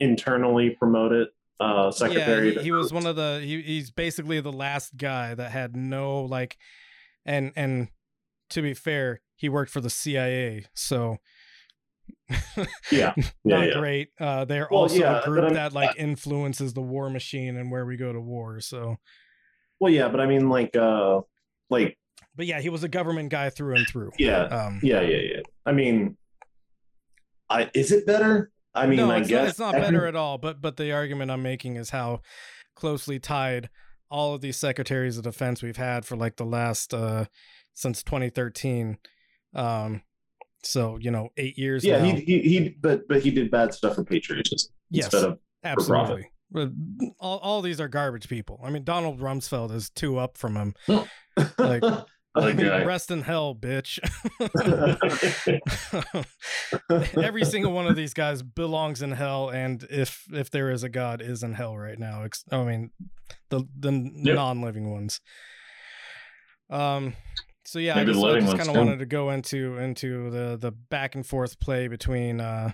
[0.00, 1.28] internally promoted
[1.60, 2.52] uh secretary.
[2.54, 3.40] Yeah, he, he was one of the.
[3.42, 6.56] He, he's basically the last guy that had no like,
[7.26, 7.88] and and
[8.50, 11.18] to be fair, he worked for the CIA, so
[12.30, 12.38] Yeah,
[12.90, 13.12] yeah,
[13.44, 13.78] not yeah.
[13.78, 14.08] great.
[14.18, 17.84] Uh, they're Well, also yeah, a group that like influences the war machine and where
[17.86, 18.60] we go to war.
[18.60, 18.96] So,
[19.80, 21.20] Well, yeah, but I mean, like, uh,
[21.70, 21.98] like,
[22.36, 24.12] but yeah, he was a government guy through and through.
[24.18, 25.40] yeah, Um, yeah, yeah, yeah.
[25.66, 26.16] I mean,
[27.50, 28.50] I is it better?
[28.74, 30.38] I mean, no, I it's guess not, it's not better at all.
[30.38, 32.20] But but the argument I'm making is how
[32.74, 33.68] closely tied
[34.10, 37.26] all of these secretaries of defense we've had for like the last uh
[37.74, 38.98] since 2013.
[39.54, 40.02] Um,
[40.64, 41.84] so you know, eight years.
[41.84, 45.38] Yeah, he, he he but but he did bad stuff for patriotism yes, instead of
[45.62, 46.30] absolutely.
[46.50, 46.70] But
[47.18, 48.60] All, all these are garbage people.
[48.62, 50.74] I mean, Donald Rumsfeld is two up from him.
[51.58, 51.82] Like,
[52.36, 52.84] That guy.
[52.84, 54.00] Rest in hell, bitch.
[57.22, 60.88] Every single one of these guys belongs in hell, and if if there is a
[60.88, 62.26] god, is in hell right now.
[62.50, 62.90] I mean,
[63.50, 64.34] the the Yep.
[64.34, 65.20] non-living ones.
[66.70, 67.14] Um.
[67.74, 70.56] So yeah, Maybe I just, I just kind of wanted to go into into the
[70.56, 72.70] the back and forth play between uh,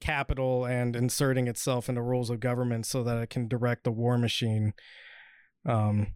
[0.00, 4.18] capital and inserting itself into roles of government so that it can direct the war
[4.18, 4.74] machine.
[5.64, 6.14] Um.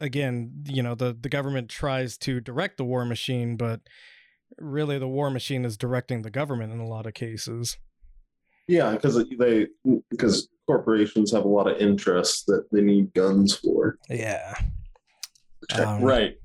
[0.00, 3.80] Again, you know the the government tries to direct the war machine, but
[4.56, 7.76] really the war machine is directing the government in a lot of cases.
[8.68, 9.66] yeah, because they
[10.10, 13.98] because corporations have a lot of interests that they need guns for.
[14.08, 14.54] Yeah.
[15.74, 16.36] Um, right.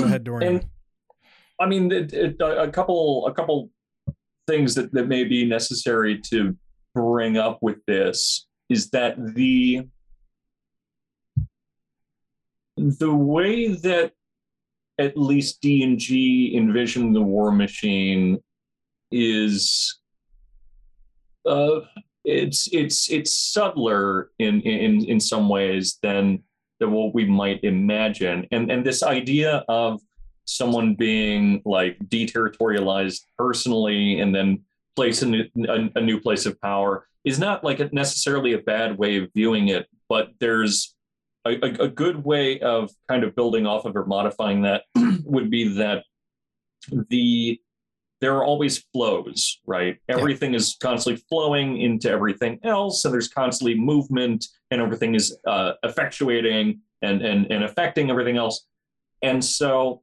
[0.00, 0.56] Go ahead, Dorian.
[0.56, 0.64] And
[1.60, 3.70] I mean, it, it, a a couple, a couple
[4.46, 6.56] things that, that may be necessary to
[6.94, 9.86] bring up with this is that the
[12.76, 14.12] the way that
[14.98, 18.38] at least D and G envision the war machine
[19.12, 19.98] is
[21.46, 21.80] uh
[22.24, 26.42] it's it's it's subtler in in in some ways than
[26.80, 28.46] than what we might imagine.
[28.50, 30.00] And and this idea of
[30.44, 34.62] someone being like deterritorialized personally and then
[34.96, 35.34] placed in
[35.68, 39.68] a, a new place of power is not like necessarily a bad way of viewing
[39.68, 40.94] it but there's
[41.46, 44.82] a, a, a good way of kind of building off of or modifying that
[45.24, 46.04] would be that
[47.08, 47.58] the
[48.20, 49.96] there are always flows, right?
[50.08, 55.72] Everything is constantly flowing into everything else, and there's constantly movement, and everything is uh,
[55.84, 58.66] effectuating and, and and affecting everything else.
[59.22, 60.02] And so,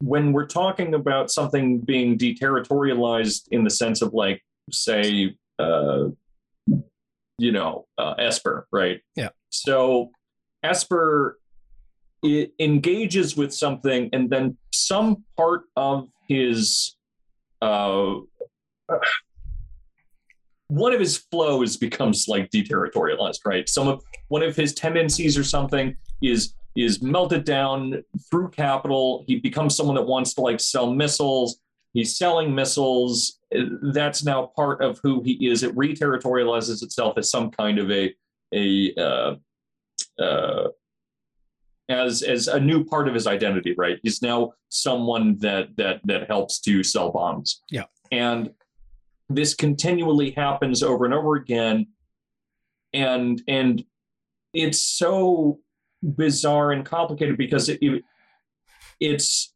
[0.00, 6.08] when we're talking about something being deterritorialized in the sense of like, say, uh,
[7.38, 9.00] you know, uh, Esper, right?
[9.16, 9.30] Yeah.
[9.50, 10.10] So
[10.62, 11.38] Esper
[12.22, 16.96] it engages with something, and then some part of his
[17.64, 18.20] uh,
[20.68, 23.68] one of his flows becomes like deterritorialized, right?
[23.68, 29.24] Some of one of his tendencies or something is is melted down through capital.
[29.26, 31.60] He becomes someone that wants to like sell missiles.
[31.92, 33.38] He's selling missiles.
[33.82, 35.62] That's now part of who he is.
[35.62, 38.12] It reterritorializes itself as some kind of a
[38.52, 39.34] a uh,
[40.22, 40.68] uh,
[41.88, 43.98] as as a new part of his identity, right?
[44.02, 47.62] He's now someone that that that helps to sell bombs.
[47.70, 47.84] Yeah.
[48.10, 48.50] And
[49.28, 51.86] this continually happens over and over again.
[52.92, 53.84] And and
[54.52, 55.60] it's so
[56.02, 58.02] bizarre and complicated because it, it
[59.00, 59.52] it's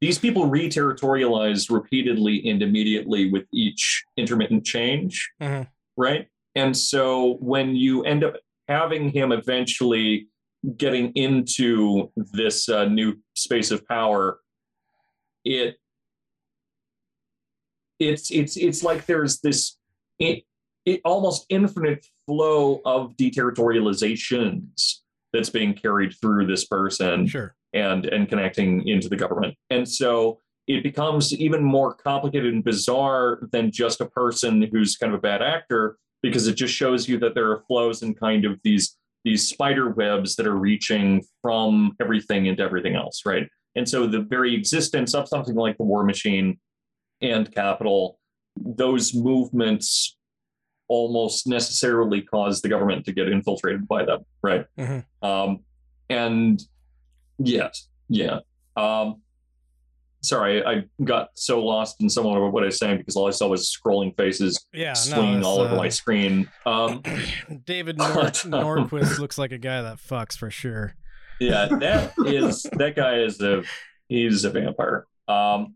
[0.00, 5.66] these people reterritorialize repeatedly and immediately with each intermittent change, Mhm.
[5.96, 6.28] right?
[6.54, 8.34] And so when you end up
[8.68, 10.28] having him eventually
[10.76, 14.40] getting into this uh, new space of power,
[15.44, 15.76] it
[17.98, 19.76] it's it's it's like there's this
[20.18, 20.44] it,
[20.84, 25.00] it almost infinite flow of deterritorializations
[25.32, 27.54] that's being carried through this person Sure.
[27.72, 29.54] and and connecting into the government.
[29.70, 35.12] And so it becomes even more complicated and bizarre than just a person who's kind
[35.12, 38.44] of a bad actor because it just shows you that there are flows and kind
[38.44, 43.48] of these these spider webs that are reaching from everything into everything else, right?
[43.74, 46.58] And so the very existence of something like the war machine
[47.20, 48.18] and capital,
[48.56, 50.16] those movements
[50.88, 54.64] almost necessarily cause the government to get infiltrated by them, right?
[54.78, 55.04] Mhm.
[55.22, 55.60] Um,
[56.08, 56.62] and
[57.38, 58.40] yes, yeah.
[58.76, 59.22] Um,
[60.22, 63.30] sorry, I got so lost in some of what I was saying because all I
[63.30, 66.48] saw was scrolling faces Yeah, swinging no, all over uh, my screen.
[66.66, 67.02] Um,
[67.64, 70.94] David Nor- Norquist looks like a guy that fucks for sure.
[71.40, 73.62] yeah, that is that guy is a
[74.08, 75.06] he's a vampire.
[75.28, 75.74] Um,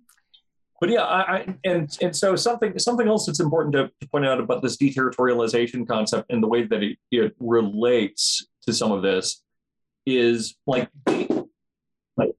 [0.81, 4.27] but yeah, I, I and and so something something else that's important to, to point
[4.27, 9.03] out about this deterritorialization concept and the way that it, it relates to some of
[9.03, 9.43] this
[10.07, 10.91] is like
[12.17, 12.31] like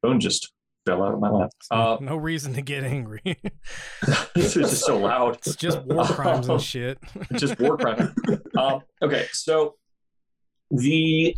[0.00, 0.50] phone just
[0.84, 1.50] fell out of my lap.
[1.70, 3.22] Uh, no reason to get angry.
[4.34, 5.36] this is just so loud.
[5.36, 6.98] it's just war crimes and shit.
[7.34, 8.10] just war crimes.
[8.58, 9.76] um, okay, so
[10.70, 11.34] the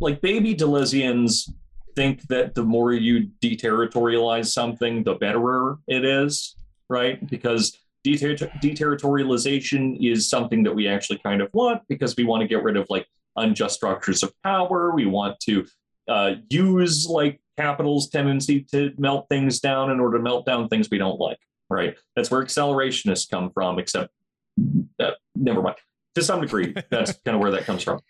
[0.00, 1.50] like baby Deleuzians
[1.96, 6.56] think that the more you deterritorialize something, the betterer it is,
[6.88, 7.26] right?
[7.30, 12.48] Because deter- deterritorialization is something that we actually kind of want because we want to
[12.48, 13.06] get rid of like
[13.36, 14.92] unjust structures of power.
[14.94, 15.66] We want to
[16.08, 20.88] uh, use like capital's tendency to melt things down in order to melt down things
[20.90, 21.38] we don't like,
[21.70, 21.96] right?
[22.16, 24.10] That's where accelerationists come from, except
[25.00, 25.76] uh, never mind.
[26.16, 28.00] To some degree, that's kind of where that comes from.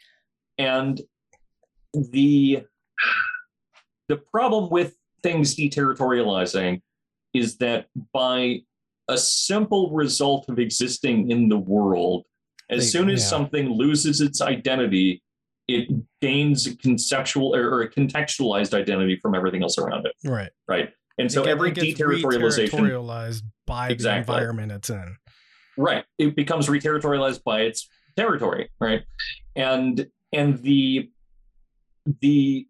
[0.59, 1.01] And
[1.95, 2.65] the
[4.09, 6.83] the problem with things deterritorializing
[7.33, 8.61] is that by
[9.09, 12.25] a simple result of existing in the world,
[12.71, 13.29] as They- soon as yeah.
[13.29, 15.23] something loses its identity,
[15.69, 15.89] it
[16.21, 20.51] gains a conceptual or, or a contextualized identity from everything else around it, Right.
[20.69, 20.91] right?
[21.19, 24.25] And so It every it deterritorialization, by Exactly.
[24.35, 25.17] the environment it's in.
[25.77, 29.03] right it becomes reterritorialized by its territory right
[29.57, 31.11] and and the
[32.21, 32.67] the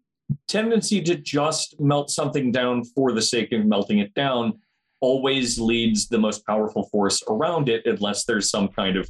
[0.47, 4.53] tendency to just melt something down for the sake of melting it down
[5.01, 9.09] always leads the most powerful force around it unless there's some kind of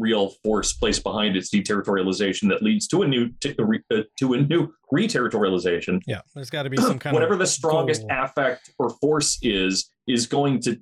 [0.00, 3.54] real force placed behind its deterritorialization that leads to a new to,
[3.92, 6.20] uh, to a new reterritorialization Yeah.
[6.34, 8.10] There's got to be some kind whatever of whatever the strongest goal.
[8.24, 10.78] affect or force is is going to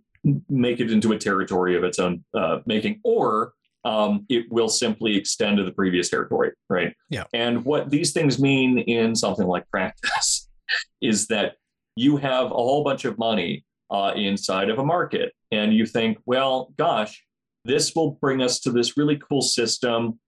[0.48, 3.52] make it into a territory of its own uh, making or
[3.84, 7.24] um, it will simply extend to the previous territory right Yeah.
[7.32, 10.48] and what these things mean in something like practice
[11.00, 11.54] is that
[11.96, 16.18] you have a whole bunch of money uh, inside of a market and you think
[16.26, 17.24] well gosh
[17.68, 20.18] this will bring us to this really cool system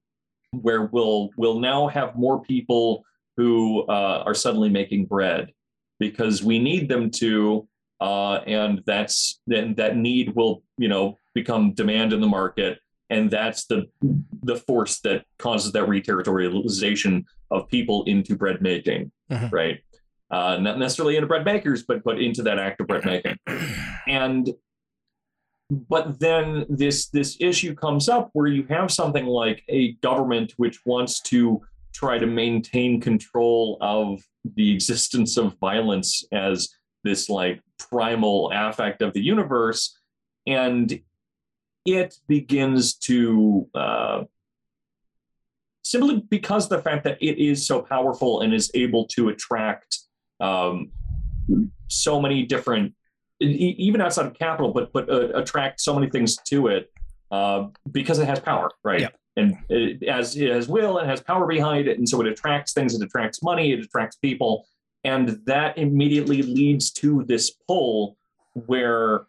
[0.53, 3.03] where we'll we'll now have more people
[3.37, 5.51] who uh, are suddenly making bread
[5.99, 7.67] because we need them to
[8.01, 12.79] uh, and that's then that need will you know become demand in the market.
[13.09, 13.89] And that's the
[14.43, 19.51] the force that causes that reterritorialization of people into bread making Mhm.
[19.53, 19.79] right?
[20.31, 23.37] Uh, not necessarily into bread makers but but into that act of bread making.
[24.07, 24.49] And
[25.71, 30.81] but then this this issue comes up where you have something like a government which
[30.85, 31.61] wants to
[31.93, 34.21] try to maintain control of
[34.57, 36.69] the existence of violence as
[37.05, 39.97] this like primal affect of the universe
[40.47, 41.01] and
[41.87, 44.23] it begins to uh,
[45.83, 49.99] simply because the fact that it is so powerful and is able to attract
[50.41, 50.91] um,
[51.89, 52.95] so many different
[53.41, 56.93] even outside of capital but but uh, attract so many things to it
[57.31, 59.09] uh, because it has power right Yeah.
[59.37, 62.73] and it, as it has will and has power behind it and so it attracts
[62.73, 64.67] things it attracts money it attracts people
[65.05, 68.17] and that immediately leads to this pull
[68.67, 69.23] where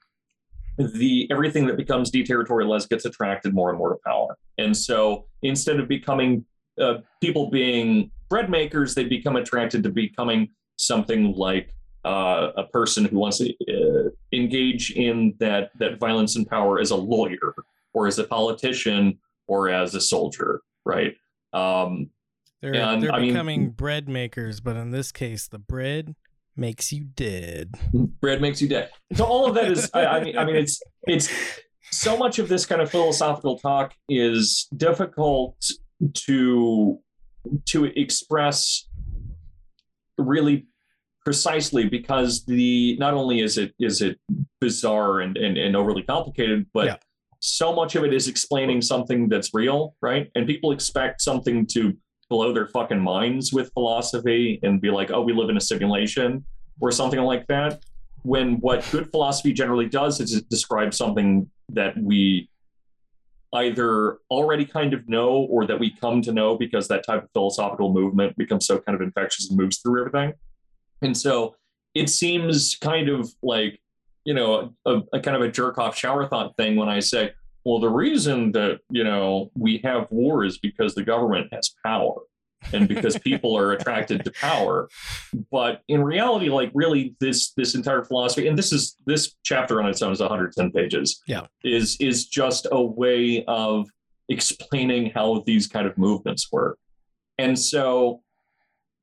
[0.78, 5.80] the everything that becomes deterritorialized gets attracted more and more to power and so instead
[5.80, 6.44] of becoming
[6.82, 11.74] uh, people being bread makers they become attracted to becoming something like
[12.06, 16.92] uh, a person who wants to uh, engage in that that violence and power as
[16.92, 17.54] a lawyer
[17.94, 21.16] or as a politician or as a soldier right
[21.54, 22.10] um,
[22.62, 26.16] They're, And, they're I mean- becoming bread makers, but in this case, the bread
[26.56, 27.76] makes you dead.
[27.94, 28.90] bread makes you dead.
[29.16, 31.30] So all of that is, I, I mean, I mean, it's it's
[31.92, 35.56] so much of this kind of philosophical talk is difficult
[36.14, 37.00] to
[37.66, 38.88] to express
[40.18, 40.68] really
[41.32, 44.20] precisely because the not only is it is it
[44.60, 46.98] bizarre and and, and overly complicated, but Yeah.
[47.40, 50.26] so much of it is explaining something that's real, right?
[50.36, 51.82] And people expect something to
[52.30, 56.44] blow their fucking minds with philosophy and be like, oh, we live in a simulation
[56.82, 57.72] or something like that.
[58.24, 62.50] When what good philosophy generally does is it describes something that we
[63.54, 67.30] either already kind of know or that we come to know because that type of
[67.34, 70.34] philosophical movement becomes so kind of infectious and moves through everything.
[71.02, 71.56] And so
[71.94, 73.80] it seems kind of like,
[74.24, 77.32] you know, a, a kind of a jerk off shower thought thing when I say,
[77.66, 82.16] well, the reason that, you know, we have war is because the government has power.
[82.74, 84.88] and because people are attracted to power.
[85.52, 89.90] But in reality, like really, this this entire philosophy, and this is this chapter on
[89.90, 91.22] its own is 110 pages.
[91.28, 91.48] Yeah.
[91.64, 93.90] is is just a way of
[94.30, 96.78] explaining how these kind of movements work,
[97.40, 98.22] and so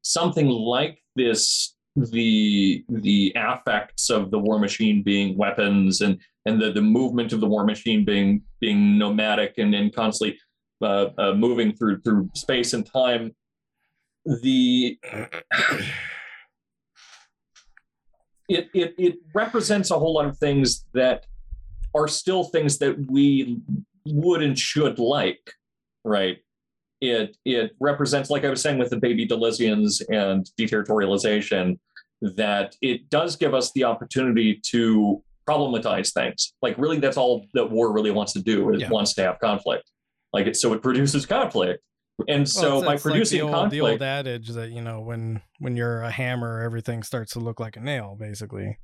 [0.02, 1.74] something like this
[2.10, 7.40] the the affects of the war machine being weapons and and the, the movement of
[7.40, 10.38] the war machine being being nomadic and, and constantly
[10.82, 13.34] uh, uh, moving through through space and time
[14.42, 14.98] the
[18.48, 21.26] it, it it represents a whole lot of things that
[21.94, 23.60] are still things that we
[24.04, 25.54] would and should like
[26.08, 26.38] right?
[27.00, 31.78] It it represents like i was saying with the baby Deleuzians and deterritorialization
[32.20, 37.70] that it does give us the opportunity to problematize things like really that's all that
[37.70, 38.90] war really wants to do it Yeah.
[38.90, 39.90] wants to have conflict
[40.32, 41.82] like it so it produces conflict
[42.26, 44.70] and Well, so it's- by it's like producing the old, conflict the old adage that
[44.70, 48.76] you know when when you're a hammer, everything starts to look like a nail, basically.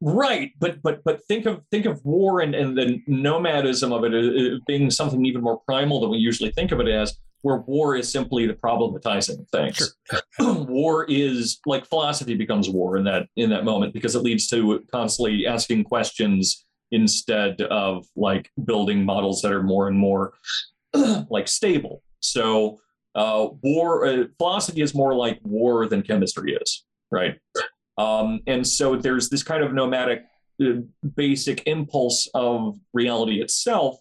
[0.00, 4.14] Right, but but but think of think of war and, and the nomadism of it
[4.14, 7.58] uh, uh, being something even more primal than we usually think of it as, where
[7.58, 9.96] war is simply the problematizing things.
[10.68, 14.84] war is like philosophy becomes war in that in that moment because it leads to
[14.92, 20.34] constantly asking questions instead of like building models that are more and more
[21.30, 22.02] like stable.
[22.20, 22.80] So
[23.14, 27.38] uh, war uh, philosophy is more like war than chemistry is, right?
[27.98, 30.22] Um, and so there's this kind of nomadic
[30.62, 30.80] uh,
[31.16, 33.96] basic impulse of reality itself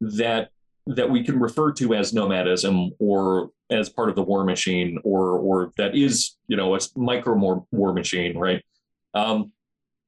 [0.00, 0.50] that
[0.86, 5.38] that we can refer to as nomadism or as part of the war machine or
[5.38, 8.62] or that is you know a micro war, war machine right?
[9.14, 9.52] Um,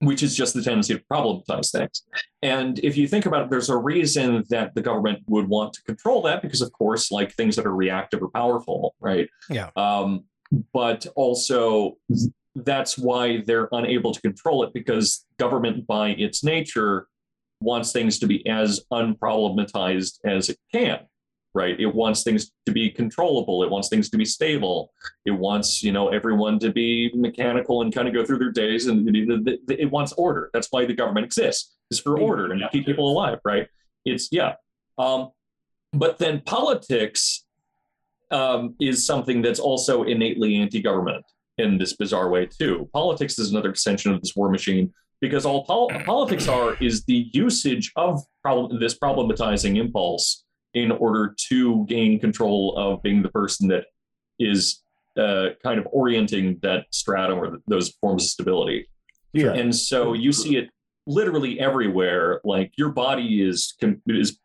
[0.01, 2.03] which is just the tendency to problematize things.
[2.43, 5.83] And if you think about it there's a reason that the government would want to
[5.83, 9.29] control that because of course like things that are reactive are powerful right?
[9.49, 9.71] Yeah.
[9.77, 10.25] um,
[10.73, 11.97] but also
[12.55, 17.07] that's why they're unable to control it because government by its nature
[17.61, 21.01] wants things to be as unproblematized as it can
[21.57, 21.81] right?
[21.81, 23.63] It wants things to be controllable.
[23.63, 24.93] It wants things to be stable.
[25.25, 28.87] It wants you know everyone to be mechanical and kind of go through their days
[28.89, 30.51] and it, wants order.
[30.53, 33.69] That's why the government exists is for order and to keep people alive right?
[34.05, 34.55] It's yeah
[34.99, 35.31] um,
[35.93, 37.45] but then politics
[38.31, 41.25] um, is something that's also innately anti-government
[41.59, 42.91] in this bizarre way too.
[42.93, 47.29] Politics is another extension of this war machine because all pol- politics are is the
[47.33, 50.45] usage of problem- this problematizing impulse
[50.75, 53.87] in order to gain control of being the person that
[54.39, 54.83] is
[55.17, 58.87] uh, kind of orienting that stratum or th- those forms of stability.
[59.33, 59.53] Yeah.
[59.53, 60.69] And so you see it
[61.07, 62.41] literally everywhere.
[62.45, 63.75] Like your body is
[64.07, 64.39] is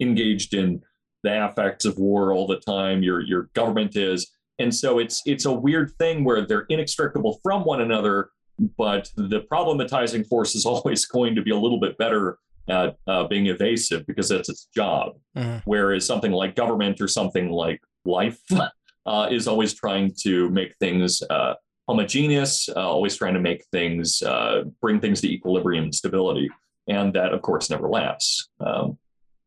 [0.00, 0.82] engaged in
[1.22, 3.02] the affects of war all the time.
[3.02, 7.64] Your your government is, and so it's it's a weird thing where they're inextricable from
[7.64, 8.30] one another.
[8.78, 12.38] But the problematizing force is always going to be a little bit better
[12.68, 15.12] at uh, being evasive because that's its job.
[15.36, 15.62] Mhm.
[15.64, 18.40] Whereas something like government or something like life
[19.06, 21.54] uh, is always trying to make things uh,
[21.88, 26.48] homogeneous, uh, always trying to make things uh, bring things to equilibrium and stability,
[26.88, 28.48] and that of course never lasts.
[28.60, 28.98] Um,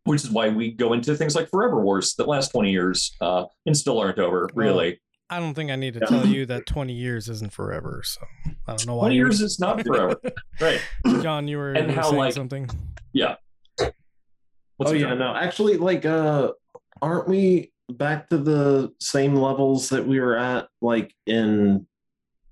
[0.04, 3.44] which is why we go into things like forever wars that last 20 years uh,
[3.66, 5.02] and still aren't over, really.
[5.30, 6.06] I don't think I need to Yeah.
[6.08, 8.02] tell you that 20 years isn't forever.
[8.06, 9.04] So I don't know why.
[9.08, 10.16] 20 years is not forever.
[10.62, 10.82] right.
[11.22, 12.70] John, you were, And you were how, saying like- something.
[13.14, 13.36] Yeah.
[13.78, 15.20] What's oh it, yeah, John?
[15.20, 15.36] no.
[15.36, 16.52] Actually, like, uh,
[17.02, 21.88] aren't we back to the same levels that we were at, like in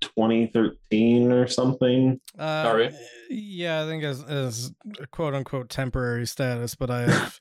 [0.00, 2.20] 2013 or something?
[2.38, 2.90] Uh, Are we?
[3.30, 4.72] Yeah, I think as as
[5.12, 7.40] quote unquote temporary status, but I have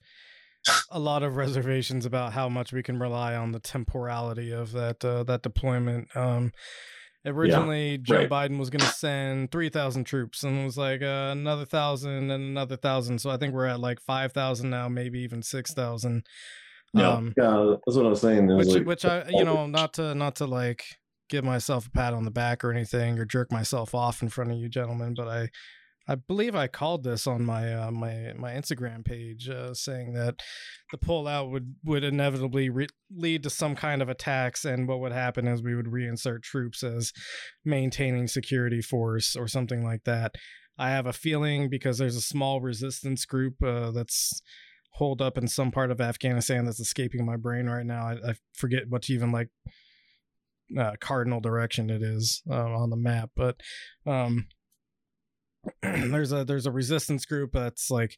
[0.89, 5.03] a lot of reservations about how much we can rely on the temporality of that
[5.03, 6.16] uh, that deployment.
[6.16, 6.51] Um,
[7.26, 8.30] originally, Joe right.
[8.30, 12.32] Biden was going to send three thousand troops, and it was like uh, another thousand
[12.32, 13.20] and another thousand.
[13.20, 16.26] So I think we're at like five thousand now, maybe even six thousand.
[16.93, 17.09] Yeah.
[17.09, 18.47] Um, Yeah, that's what I was saying.
[18.47, 20.84] Was which like- which I you know not to not to like
[21.30, 24.51] give myself a pat on the back or anything or jerk myself off in front
[24.51, 25.49] of you gentlemen, but I
[26.08, 30.36] I believe I called this on my uh, my my Instagram page, uh, saying that
[30.91, 35.12] the pullout would would inevitably re- lead to some kind of attacks, and what would
[35.12, 37.12] happen is we would reinsert troops as
[37.64, 40.36] maintaining security force or something like that.
[40.78, 44.41] I have a feeling because there's a small resistance group uh, that's
[44.91, 48.08] holed up in some part of Afghanistan that's escaping my brain right now.
[48.08, 49.49] I, I forget what even like
[50.78, 53.58] uh, cardinal direction it is uh, on the map, but
[54.06, 54.47] um,
[55.82, 58.18] there's a there's a resistance group that's like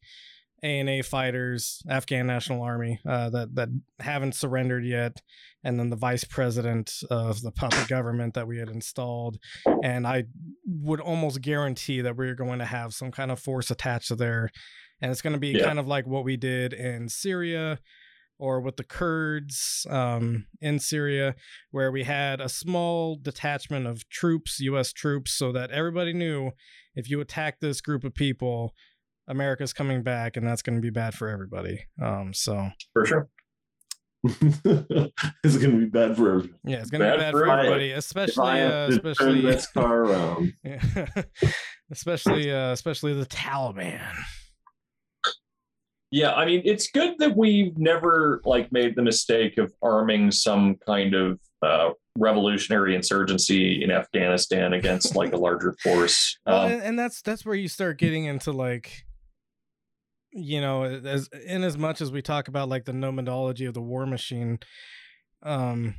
[0.64, 3.70] ANA fighters, Afghan National Army, uh, that that
[4.00, 5.22] haven't surrendered yet,
[5.64, 9.38] and then the vice president of the puppet government that we had installed,
[9.84, 10.26] and I
[10.66, 14.50] would almost guarantee that we're going to have some kind of force attached to there,
[15.00, 15.66] and it's going to be Yeah.
[15.66, 17.80] kind of like what we did in Syria.
[18.40, 21.34] Or with the Kurds um, in Syria,
[21.72, 24.94] where we had a small detachment of troops, U.S.
[24.94, 26.52] troops, so that everybody knew
[26.96, 28.74] if you attack this group of people,
[29.28, 31.86] America's coming back, and that's going to be bad for everybody.
[32.00, 33.30] Um, so For sure.
[34.24, 36.60] it's gonna be bad for everyone.
[36.66, 37.68] yeah, it's going to be Bad for everybody.
[37.68, 40.54] everybody, If especially uh, turn especially this car around.
[40.64, 40.82] yeah.
[41.92, 44.02] especially uh, especially the Taliban.
[46.12, 50.76] Yeah, I mean, it's good that we've never like made the mistake of arming some
[50.86, 56.38] kind of uh, revolutionary insurgency in Afghanistan against like a larger force.
[56.46, 59.04] Well, Um, and, and that's that's where you start getting into like
[60.32, 63.82] you know as in as much as we talk about like the nomadology of the
[63.82, 64.60] war machine
[65.42, 65.96] um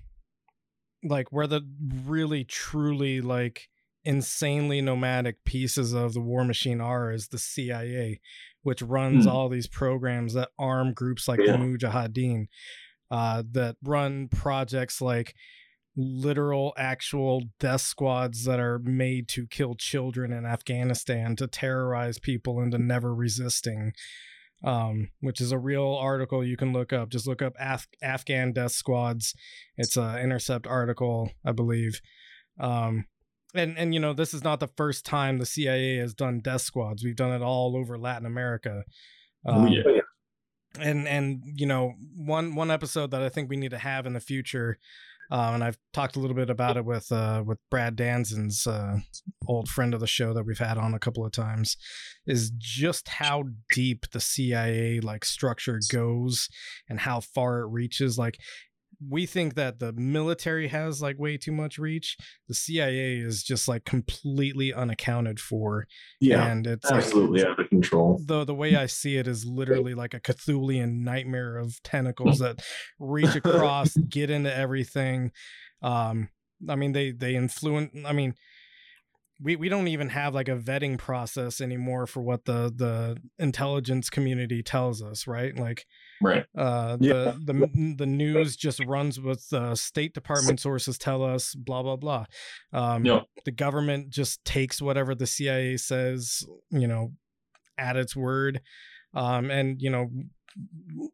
[1.02, 1.62] like where the
[2.04, 3.68] really truly like
[4.04, 8.20] insanely nomadic pieces of the war machine are is the CIA
[8.62, 9.30] which runs Hmm.
[9.30, 11.52] all these programs that arm groups like Yeah.
[11.52, 12.46] the Mujahideen
[13.10, 15.34] uh that run projects like
[15.96, 22.60] literal actual death squads that are made to kill children in Afghanistan to terrorize people
[22.62, 23.92] into never resisting
[24.64, 28.52] um which is a real article you can look up just look up Af- Afghan
[28.52, 29.34] death squads
[29.76, 32.00] it's an intercept article I believe
[32.60, 33.06] um
[33.54, 36.60] and and you know this is not the first time the CIA has done death
[36.62, 38.84] squads we've done it all over Latin America
[39.46, 39.82] Oh, um, yeah.
[40.80, 44.12] and and you know one one episode that I think we need to have in
[44.14, 44.78] the future,
[45.30, 48.98] um, and I've talked a little bit about it with uh, with Brad Danzen's uh,
[49.46, 51.76] old friend of the show that we've had on a couple of times,
[52.26, 56.48] is just how deep the CIA like structure goes
[56.88, 58.18] and how far it reaches.
[58.18, 58.38] Like
[59.06, 62.16] we think that the military has like way too much reach.
[62.48, 65.86] The CIA is just like completely unaccounted for,
[66.20, 68.20] Yeah, and it's like, absolutely out of control.
[68.24, 72.60] the the way I see it is literally like a Cthulian nightmare of tentacles that
[72.98, 75.30] reach across, get into everything.
[75.82, 76.30] Um,
[76.68, 77.92] I mean, they they influence.
[78.04, 78.34] I mean,
[79.40, 84.10] we we don't even have like a vetting process anymore for what the the intelligence
[84.10, 85.56] community tells us, right?
[85.56, 85.84] Like,
[86.22, 86.44] right.
[86.56, 87.34] uh, Yeah.
[87.44, 91.96] the the the news just runs with uh, State Department sources tell us blah blah
[91.96, 92.26] blah.
[92.72, 93.04] Um.
[93.44, 97.12] The government just takes whatever the CIA says, you know,
[97.78, 98.60] at its word.
[99.14, 100.10] Um, and you know,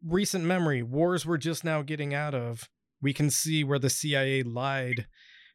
[0.04, 2.68] recent memory wars we're just now getting out of.
[3.02, 5.06] We can see where the CIA lied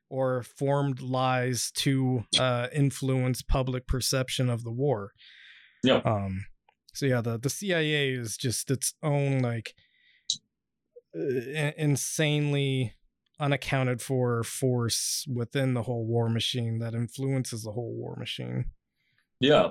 [0.09, 5.11] or formed lies to uh, influence public perception of the war.
[5.83, 6.01] Yeah.
[6.05, 6.45] Um,
[6.99, 9.73] so yeah, the the CIA is just its own like
[11.17, 12.93] uh, insanely
[13.39, 18.65] unaccounted for force within the whole war machine that influences the whole war machine.
[19.39, 19.69] Yeah.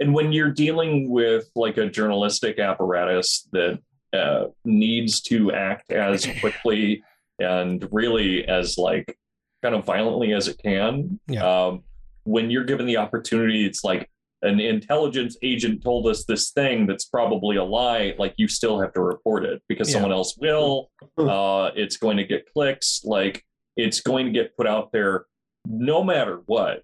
[0.00, 3.78] And when you're dealing with like a journalistic apparatus that
[4.12, 7.00] uh, needs to act as quickly
[7.38, 9.16] and really as like
[9.62, 11.44] kind of violently as it can, Yeah.
[11.66, 11.84] um,
[12.24, 14.10] when you're given the opportunity, it's like
[14.42, 18.14] an intelligence agent told us this thing that's probably a lie.
[18.18, 19.94] Like you still have to report it because Yeah.
[19.94, 20.90] someone else will.
[21.18, 23.02] Uh, it's going to get clicks.
[23.04, 23.44] Like
[23.76, 25.26] it's going to get put out there
[25.66, 26.82] no matter what.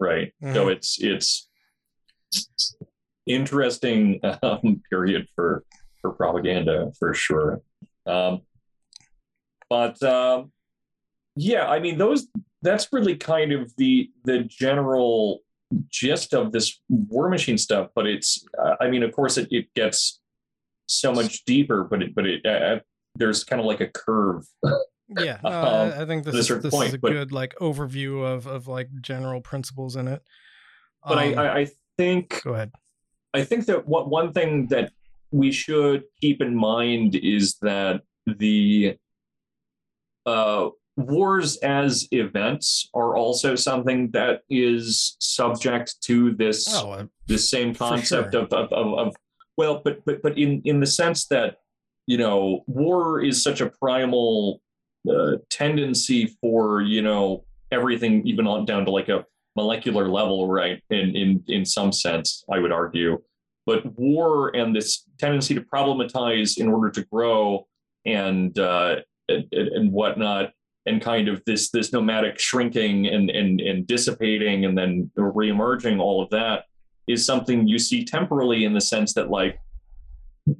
[0.00, 0.32] Right.
[0.54, 0.72] So Mhm.
[0.72, 1.48] it's it's
[3.26, 5.64] interesting um, period for
[6.00, 7.60] for propaganda for sure.
[8.06, 8.42] Um,
[9.70, 10.52] but um,
[11.36, 12.26] yeah, I mean those
[12.62, 15.40] that's really kind of the the general
[15.88, 17.88] gist of this war machine stuff.
[17.94, 20.20] But it's uh, I mean of course it, it gets
[20.86, 22.80] so much deeper, but it but it uh,
[23.16, 24.44] there's kind of like a curve.
[25.08, 28.24] Yeah, no, Um, I, think this, is, this point, is a but- good like overview
[28.24, 30.22] of of like general principles in it.
[31.06, 31.68] But Um, I, I I
[31.98, 32.72] think go ahead.
[33.34, 34.92] I think that what one thing that
[35.30, 38.96] we should keep in mind is that the
[40.26, 47.48] uh, wars as events are also something that is subject to this Oh, uh, this
[47.48, 48.42] same concept sure.
[48.42, 49.16] of, of, of, of
[49.56, 51.58] well, but but but in in the sense that
[52.06, 54.60] you know war is such a primal
[55.10, 59.24] uh, tendency for you know everything even on down to like a
[59.56, 60.82] molecular level, right?
[60.90, 63.22] In in in some sense, I would argue.
[63.64, 67.66] But war and this tendency to problematize in order to grow
[68.04, 68.96] and uh,
[69.28, 70.52] and, and whatnot,
[70.86, 76.22] and kind of this this nomadic shrinking and and and dissipating and then reemerging, all
[76.22, 76.64] of that
[77.08, 79.58] is something you see temporally in the sense that like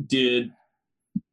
[0.07, 0.51] did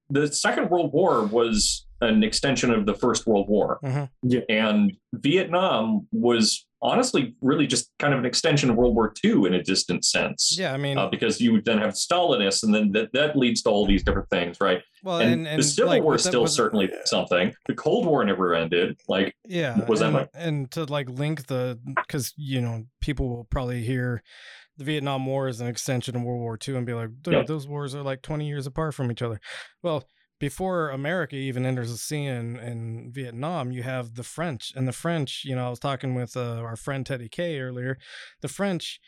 [0.09, 4.09] the Second World War was an extension of the First World War, Mhm.
[4.23, 4.39] Yeah.
[4.49, 9.53] and Vietnam was honestly really just kind of an extension of World War II in
[9.53, 10.55] a distant sense.
[10.57, 13.61] Yeah, I mean, Uh, because you would then have Stalinists, and then that, that leads
[13.63, 14.81] to all these different things, right?
[15.03, 17.53] well, and, and, and the Civil like, War is still with- certainly something.
[17.67, 18.99] The Cold War never ended.
[19.07, 23.45] Like, Yeah, was that and, and to like link the because you know people will
[23.45, 24.21] probably hear
[24.77, 27.43] the Vietnam War as an extension of World War II and be like, Yeah.
[27.43, 29.39] those wars are like twenty years apart from each other.
[29.83, 30.05] Well,
[30.39, 35.43] before America even enters the scene in, Vietnam, you have the French, and the French.
[35.45, 37.97] You know, I was talking with uh, our friend Teddy K earlier.
[38.41, 38.99] The French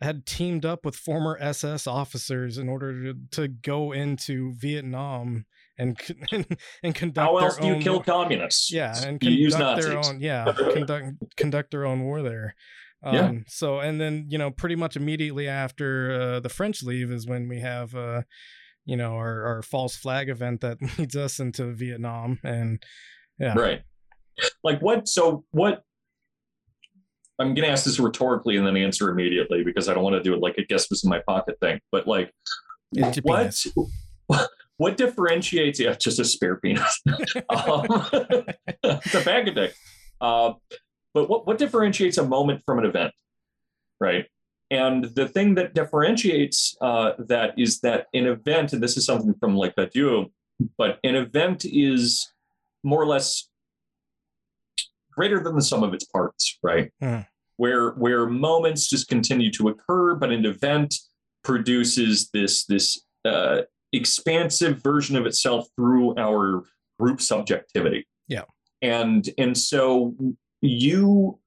[0.00, 5.46] had teamed up with former SS officers in order to, to go into Vietnam
[5.78, 5.98] and
[6.32, 6.46] and,
[6.82, 8.70] and conduct how their else do you kill war- communists?
[8.72, 9.90] yeah, and you conduct Nazis.
[9.90, 12.54] their own yeah conduct conduct their own war there.
[13.02, 13.32] Um, Yeah.
[13.48, 17.48] So and then you know pretty much immediately after uh, the French leave is when
[17.48, 18.22] we have uh,
[18.86, 22.82] you know our, our false flag event that leads us into Vietnam and
[23.38, 23.82] yeah Right.
[24.62, 25.08] Like what?
[25.08, 25.82] So what?
[27.38, 30.34] I'm gonna ask this rhetorically and then answer immediately because I don't want to do
[30.34, 31.80] it like a guess was in my pocket thing.
[31.92, 32.32] But like,
[32.92, 33.38] It's what?
[33.38, 33.66] penis.
[34.78, 35.80] What differentiates?
[35.80, 37.00] Yeah, just a spare penis.
[37.48, 37.86] um,
[38.84, 39.74] it's a bag of dick.
[40.20, 40.52] Uh,
[41.14, 43.14] but what what differentiates a moment from an event,
[44.00, 44.26] right?
[44.70, 49.34] And the thing that differentiates uh, that is that an event, and this is something
[49.38, 50.30] from like Badiou,
[50.76, 52.32] but an event is
[52.82, 53.48] more or less
[55.12, 56.90] greater than the sum of its parts, right?
[57.00, 57.20] Hmm.
[57.58, 60.94] Where where moments just continue to occur, but an event
[61.42, 63.62] produces this this uh,
[63.92, 66.64] expansive version of itself through our
[66.98, 68.06] group subjectivity.
[68.28, 68.42] Yeah.
[68.82, 70.14] and and so
[70.60, 71.38] you.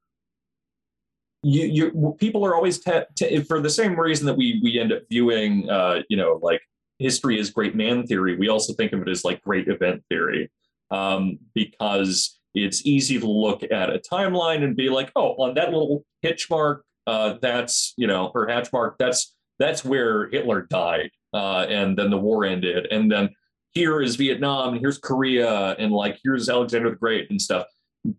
[1.42, 4.92] You, you, people are always te- te- for the same reason that we we end
[4.92, 6.62] up viewing, uh, you know, like
[6.98, 8.36] history as great man theory.
[8.36, 10.52] We also think of it as like great event theory,
[10.92, 15.72] um, because it's easy to look at a timeline and be like, oh, on that
[15.72, 21.12] little hitch mark, uh, that's you know, or hatch mark, that's that's where Hitler died,
[21.34, 23.30] uh, and then the war ended, and then
[23.72, 27.66] here is Vietnam, and here's Korea, and like here's Alexander the Great and stuff.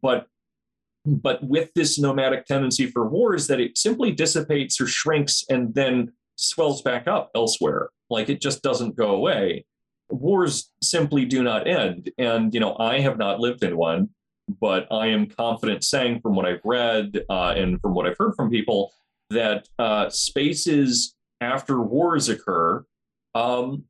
[0.01, 0.27] But
[1.05, 6.13] but with this nomadic tendency for wars, that it simply dissipates or shrinks and then
[6.37, 7.91] swells back up elsewhere.
[8.09, 9.65] Like it just doesn't go away.
[10.11, 14.11] Wars simply do not end, and you know I have not lived in one
[14.61, 18.35] but I am confident saying from what I've read uh, and from what I've heard
[18.35, 18.93] from people
[19.31, 22.85] that uh, spaces after wars occur
[23.35, 23.85] um,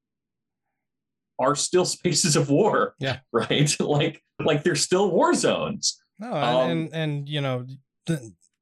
[1.38, 2.94] are still spaces of war.
[2.98, 3.18] Yeah.
[3.32, 3.74] Right.
[3.80, 6.00] like like they're still war zones.
[6.20, 7.66] No, Um, and, and you know,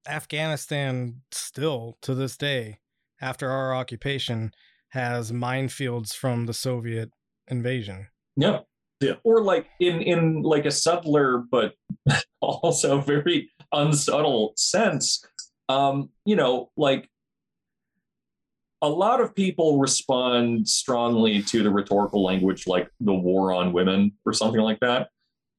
[0.08, 2.78] Afghanistan still to this day,
[3.20, 4.52] after our occupation,
[4.90, 7.10] has minefields from the Soviet
[7.48, 8.06] invasion.
[8.36, 8.60] Yeah.
[9.00, 9.14] Yeah.
[9.22, 11.74] Or like in in like a subtler but
[12.40, 15.24] also very unsubtle sense.
[15.68, 17.08] Um, you know, like
[18.80, 24.12] a lot of people respond strongly to the rhetorical language like the war on women
[24.24, 25.08] or something like that.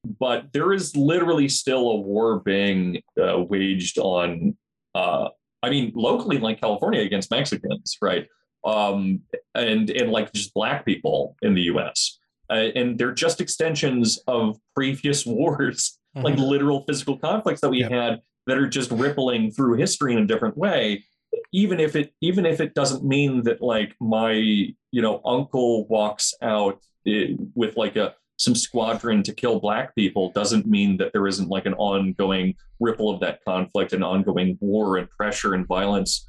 [0.04, 4.56] But there is literally still a war being uh, waged on,
[4.94, 5.28] uh,
[5.62, 8.26] I mean, locally, like California, against Mexicans, right?
[8.64, 9.20] Um,
[9.54, 12.18] and and like just black people in the U.S.
[12.50, 17.90] Uh, and they're just extensions of previous wars, like literal physical conflicts that we Yep.
[17.90, 21.04] had that are just rippling through history in a different way
[21.52, 26.34] even if it even if it doesn't mean that like my you know uncle walks
[26.42, 31.26] out eh, with like a some squadron to kill black people doesn't mean that there
[31.26, 36.26] isn't like an ongoing ripple of that conflict and ongoing war and pressure and violence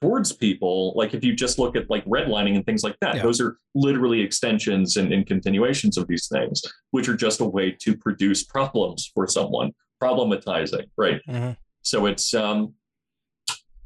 [0.00, 3.22] towards people like if you just look at like redlining and things like that Yeah.
[3.22, 6.60] those are literally extensions and, and continuations of these things
[6.90, 9.70] which are just a way to produce problems for someone
[10.02, 11.56] problematizing right Mhm.
[11.82, 12.74] so it's um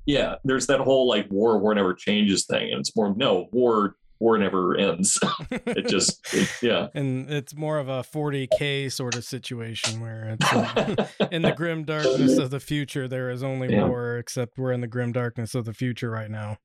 [0.08, 3.96] yeah, there's that whole like war war never changes thing, and it's more no war
[4.18, 5.18] war never ends.
[5.51, 6.88] it just it- yeah.
[6.94, 11.84] and it's more of a 40k sort of situation where it's uh, in the grim
[11.84, 13.86] darkness of the future there is only Yeah.
[13.86, 16.56] war except we're in the grim darkness of the future right now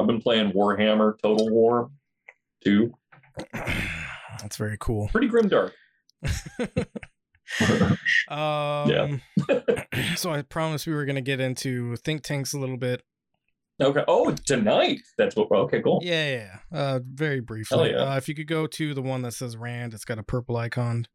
[0.00, 1.90] I've been playing Warhammer Total War
[2.64, 2.92] two.
[3.52, 5.72] that's very cool Pretty grim dark.
[8.28, 9.20] um
[10.16, 13.02] so i promised we were going to get into think tanks a little bit
[13.80, 14.04] Okay.
[14.06, 15.00] Oh, tonight.
[15.16, 15.50] That's what.
[15.50, 16.00] Okay, cool.
[16.02, 16.78] yeah yeah, yeah.
[16.78, 18.12] uh very briefly yeah.
[18.12, 20.56] uh, if you could go to the one that says rand it's got a purple
[20.56, 21.06] icon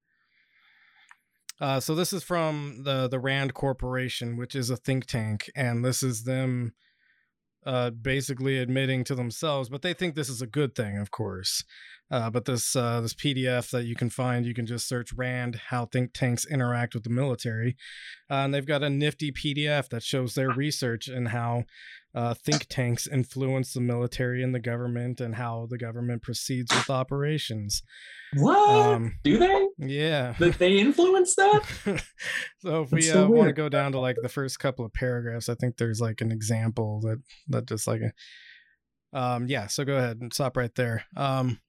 [1.62, 5.86] uh, so this is from the the Rand Corporation, which is a think tank, and
[5.86, 6.74] this is them
[7.66, 11.64] uh, basically admitting to themselves, but they think this is a good thing, of course.
[12.12, 15.56] Uh, but this uh, this PDF that you can find, you can just search RAND
[15.70, 17.76] how think tanks interact with the military,
[18.30, 21.64] uh, and they've got a nifty PDF that shows their research and how
[22.16, 26.90] uh, think tanks influence the military and the government and how the government proceeds with
[26.90, 27.84] operations.
[28.38, 29.68] What Um, do they?
[29.78, 30.34] yeah.
[30.40, 31.64] That they influence that?
[32.60, 34.94] so if we so uh, want to go down to like the first couple of
[34.94, 39.68] paragraphs, I think there's like an example that that just like a, um yeah.
[39.68, 41.04] So go ahead and stop right there.
[41.18, 41.60] Um,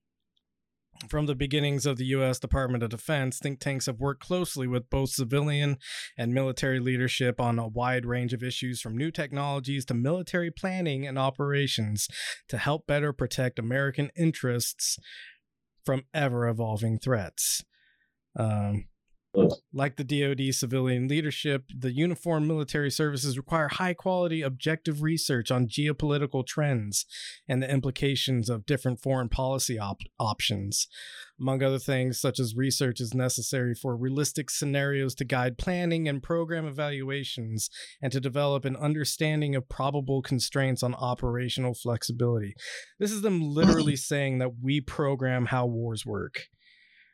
[1.09, 2.39] from the beginnings of the U.S.
[2.39, 5.79] Department of Defense, think tanks have worked closely with both civilian
[6.17, 11.07] and military leadership on a wide range of issues from new technologies to military planning
[11.07, 12.09] and operations
[12.49, 14.99] to help better protect American interests
[15.85, 17.65] from ever evolving threats.
[18.39, 18.87] Um,
[19.73, 25.69] like the DoD civilian leadership, the uniformed military services require high quality, objective research on
[25.69, 27.05] geopolitical trends
[27.49, 30.89] and the implications of different foreign policy op- options.
[31.39, 36.23] Among other things, such as research is necessary for realistic scenarios to guide planning and
[36.23, 37.69] program evaluations
[38.01, 42.55] and to develop an understanding of probable constraints on operational flexibility.
[42.99, 46.47] This is them literally saying that we program how wars work.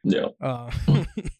[0.04, 0.28] Yeah.
[0.40, 1.30] Uh, if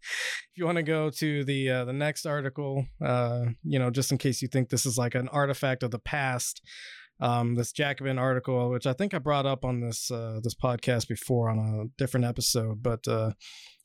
[0.55, 4.19] you want to go to the uh, the next article, uh, you know, just in
[4.19, 6.63] case you think this is like an artifact of the past,
[7.21, 11.09] um, this Jacobin article, which I think I brought up on this uh, this podcast
[11.09, 13.33] before on a different episode, but uh,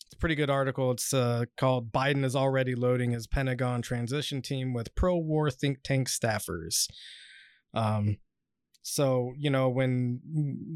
[0.06, 0.92] it's a pretty good article.
[0.92, 6.08] It's uh, called "Biden is already loading his Pentagon transition team with pro-war think tank
[6.08, 6.88] staffers."
[7.74, 8.18] Um,
[8.90, 10.22] so you know when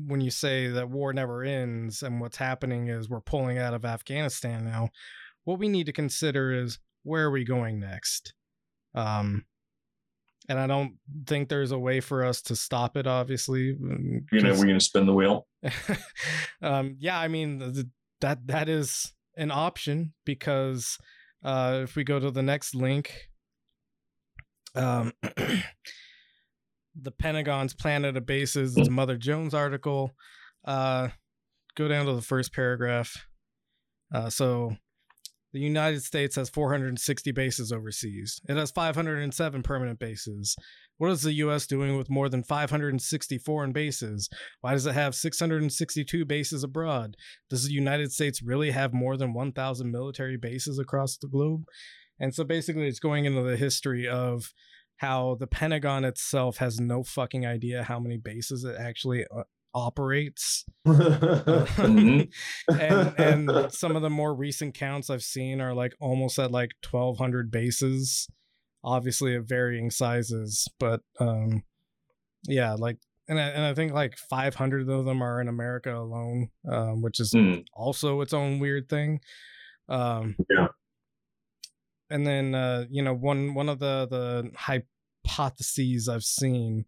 [0.05, 3.85] when you say that war never ends and what's happening is we're pulling out of
[3.85, 4.89] Afghanistan now,
[5.45, 8.33] what we need to consider is where are we going next?
[8.93, 9.45] Um,
[10.49, 13.07] and I don't think there's a way for us to stop it.
[13.07, 15.47] Obviously, mm, You know, we're going to spin the wheel.
[16.61, 17.85] um, yeah, I mean th- th-
[18.19, 20.97] that that is an option because
[21.45, 23.29] uh, if we go to the next link,
[24.75, 25.13] um,
[26.99, 30.11] the Pentagon's Planet of Bases, it's a Mother Jones article.
[30.65, 31.09] Uh,
[31.75, 33.27] go down to the first paragraph.
[34.13, 34.75] Uh, so
[35.53, 38.39] the United States has 460 bases overseas.
[38.47, 40.55] It has 507 permanent bases.
[40.97, 41.65] What is the U.S.
[41.65, 44.29] doing with more than 560 foreign bases?
[44.61, 47.15] Why does it have 662 bases abroad?
[47.49, 51.63] Does the United States really have more than 1,000 military bases across the globe?
[52.19, 54.53] And so basically, it's going into the history of
[55.01, 60.63] how the Pentagon itself has no fucking idea how many bases it actually uh, operates.
[60.85, 62.29] Mhm.
[62.79, 66.71] and and some of the more recent counts I've seen are like almost at like
[66.89, 68.27] 1200 bases
[68.83, 71.63] obviously of varying sizes but um
[72.47, 72.97] yeah like
[73.29, 77.19] and I, and I think like 500 of them are in America alone um which
[77.19, 77.59] is Hmm.
[77.73, 79.19] also its own weird thing
[79.87, 80.67] um Yeah.
[82.09, 84.51] and then uh you know one one of the the
[85.25, 86.85] hypotheses I've seen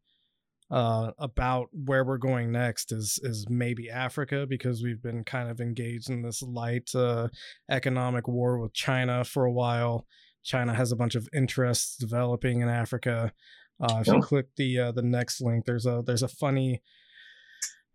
[0.72, 5.60] uh, about where we're going next is is maybe Africa because we've been kind of
[5.62, 7.28] engaged in this light uh,
[7.70, 10.06] economic war with China for a while.
[10.44, 13.34] China has a bunch of interests developing in Africa.
[13.80, 14.20] Uh, if you Yeah.
[14.22, 16.82] click the uh, the next link, there's a there's a funny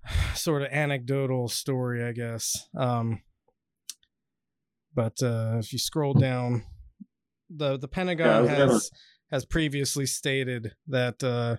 [0.34, 2.68] sort of anecdotal story, I guess.
[2.76, 3.22] Um,
[4.94, 6.64] but uh, if you scroll down,
[7.50, 8.90] the the Yeah, Pentagon gonna- has
[9.30, 11.56] has previously stated that uh,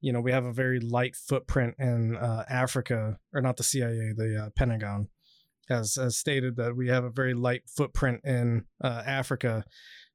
[0.00, 4.12] you know we have a very light footprint in uh, Africa, or not the CIA,
[4.16, 5.08] the uh, Pentagon
[5.68, 9.64] has has stated that we have a very light footprint in uh, Africa.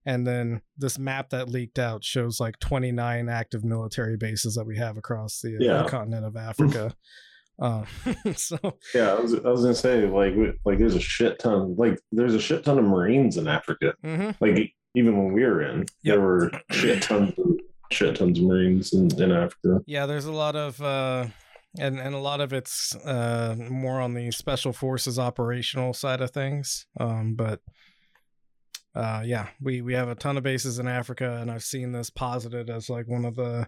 [0.08, 4.78] And then this map that leaked out shows like 29 active military bases that we
[4.78, 5.88] have across the, uh, Yeah.
[5.90, 6.94] continent of Africa.
[7.60, 7.86] uh,
[8.36, 8.60] so
[8.94, 12.00] yeah, I was, I was gonna say like we- like there's a shit ton like
[12.12, 13.94] there's a shit ton of Marines in Africa.
[14.04, 14.36] mhm.
[14.40, 15.88] Like even when we were in, Yep.
[16.04, 17.46] there were shit tons of
[17.92, 19.82] shit tons of Marines in, in Africa.
[19.86, 21.28] Yeah, there's a lot of uh
[21.78, 26.32] and and a lot of it's uh more on the special forces operational side of
[26.32, 26.86] things.
[27.00, 27.60] Um but
[28.96, 32.10] uh yeah, we we have a ton of bases in Africa and I've seen this
[32.10, 33.68] posited as like one of the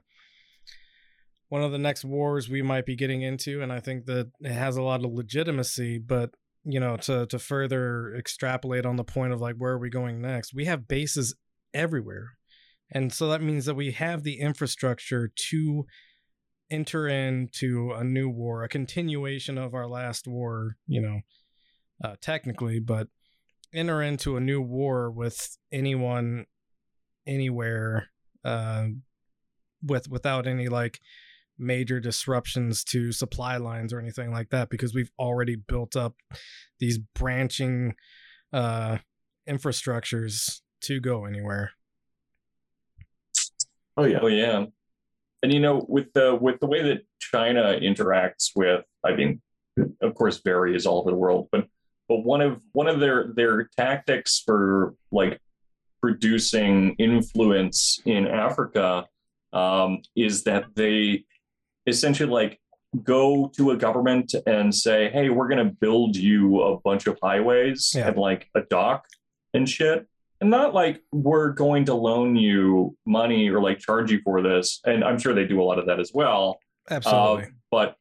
[1.50, 4.52] one of the next wars we might be getting into and I think that it
[4.52, 6.32] has a lot of legitimacy, but
[6.70, 10.22] you know, to to further extrapolate on the point of like where are we going
[10.22, 10.54] next?
[10.54, 11.34] We have bases
[11.74, 12.32] everywhere.
[12.92, 15.86] And so that means that we have the infrastructure to
[16.70, 21.22] enter into a new war, a continuation of our last war, you know,
[22.04, 23.08] uh, technically, but
[23.74, 26.46] enter into a new war with anyone,
[27.26, 28.10] anywhere,
[28.44, 28.88] uh,
[29.82, 31.00] with without any like
[31.58, 36.16] major disruptions to supply lines or anything like that because we've already built up
[36.80, 37.96] these branching
[38.54, 38.98] uh
[39.50, 41.72] infrastructures to go anywhere.
[43.96, 44.20] Oh yeah.
[44.22, 44.66] Oh yeah,
[45.44, 49.42] and you know, with the with the way that China interacts with, I mean,
[50.02, 51.68] of course, varies all over the world, but
[52.08, 55.40] but one of one of their their tactics for like
[56.02, 59.06] producing influence in Africa
[59.54, 61.26] um, is that they
[61.88, 62.60] essentially like
[63.04, 67.18] go to a government and say, "Hey, we're going to build you a bunch of
[67.24, 68.08] highways Yeah.
[68.10, 69.06] and like a dock
[69.54, 70.06] and shit."
[70.40, 74.82] And not like we're going to loan you money or like charge you for this.
[74.86, 76.60] And I'm sure they do a lot of that as well.
[76.92, 77.46] Absolutely.
[77.46, 77.96] Uh, but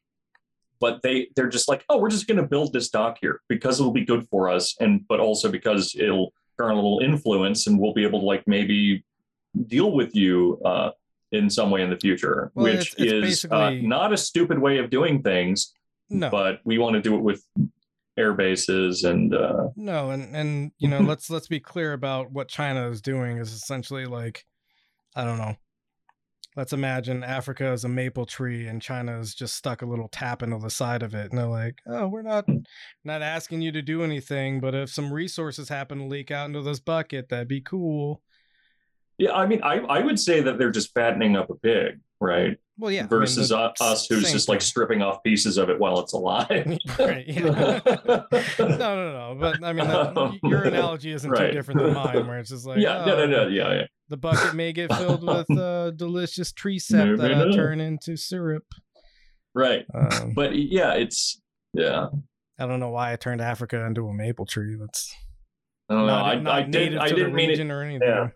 [0.78, 3.80] but they they're just like, oh, we're just going to build this dock here because
[3.80, 7.78] it'll be good for us, and but also because it'll garner a little influence, and
[7.78, 9.02] we'll be able to like maybe
[9.66, 10.90] deal with you uh,
[11.32, 14.58] in some way in the future, Well, which it's- it's is uh, not a stupid
[14.58, 15.72] way of doing things,
[16.08, 16.30] no.
[16.30, 17.44] but we want to do it with
[18.16, 22.48] air bases and uh, No, and and you know, let's let's be clear about what
[22.48, 24.44] China is doing is essentially like
[25.14, 25.56] I don't know.
[26.56, 30.42] Let's imagine Africa is a maple tree and China is just stuck a little tap
[30.42, 31.30] into the side of it.
[31.30, 32.46] And they're like, "Oh, we're not
[33.04, 36.62] not asking you to do anything, but if some resources happen to leak out into
[36.62, 38.22] this bucket, that'd be cool."
[39.18, 39.32] Yeah.
[39.32, 42.56] I mean, I I would say that they're just fattening up a pig, right?
[42.78, 43.00] Well, yeah.
[43.00, 44.66] I mean, Versus us, who's just like thing.
[44.66, 46.50] stripping off pieces of it while it's alive.
[46.98, 47.80] right, yeah.
[47.94, 48.26] no,
[48.58, 49.36] no, no.
[49.40, 52.78] But I mean, that, your analogy isn't too different than mine, where it's just like,
[52.78, 53.86] yeah, no, no, oh, no, yeah, yeah.
[54.08, 58.64] The bucket may get filled with uh, delicious tree sap that I turn into syrup.
[59.54, 59.84] right.
[59.94, 61.40] Um, But yeah, it's
[61.72, 62.08] yeah.
[62.58, 64.76] I don't know why I turned Africa into a maple tree.
[64.78, 65.14] That's
[65.88, 66.12] I don't know.
[66.12, 67.52] not, I, not I did, I didn't mean it.
[67.52, 68.08] region or anything.
[68.08, 68.28] Yeah.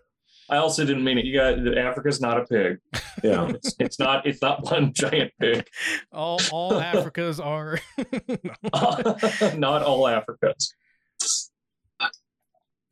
[0.51, 1.23] I also didn't mean it.
[1.23, 2.79] You got Africa's not a pig.
[3.23, 3.47] Yeah.
[3.51, 4.25] It's, it's not.
[4.25, 5.65] It's not one giant pig.
[6.11, 7.79] All all Africas are.
[9.57, 10.73] not all Africas.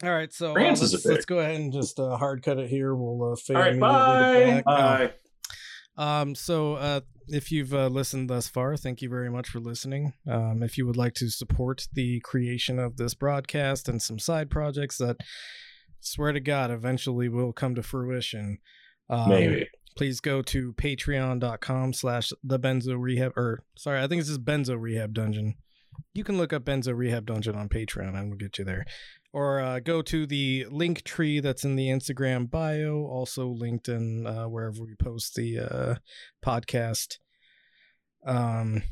[0.01, 2.43] all right, so uh, France is a let's, let's go ahead and just uh, hard
[2.43, 2.95] cut it here.
[2.95, 3.73] We'll uh, fade All right.
[3.73, 4.63] immediately Bye.
[4.63, 5.13] black.
[5.97, 6.21] Bye.
[6.21, 10.13] Um, so uh, if you've uh, listened thus far, thank you very much for listening.
[10.29, 14.49] Um, if you would like to support the creation of this broadcast and some side
[14.49, 15.17] projects that,
[15.99, 18.59] swear to God, eventually will come to fruition,
[19.09, 19.67] um, Maybe.
[19.97, 24.79] please go to patreon.com slash the benzo rehab or sorry i think this is benzo
[24.79, 25.55] rehab dungeon
[26.13, 28.85] you can look up benzo rehab dungeon on patreon and we'll get you there
[29.33, 34.25] or uh, go to the link tree that's in the instagram bio also linked in
[34.27, 35.95] uh, wherever we post the uh,
[36.45, 37.17] podcast
[38.27, 38.83] um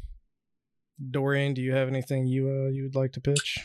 [1.11, 3.59] dorian do you have anything you uh, you would like to pitch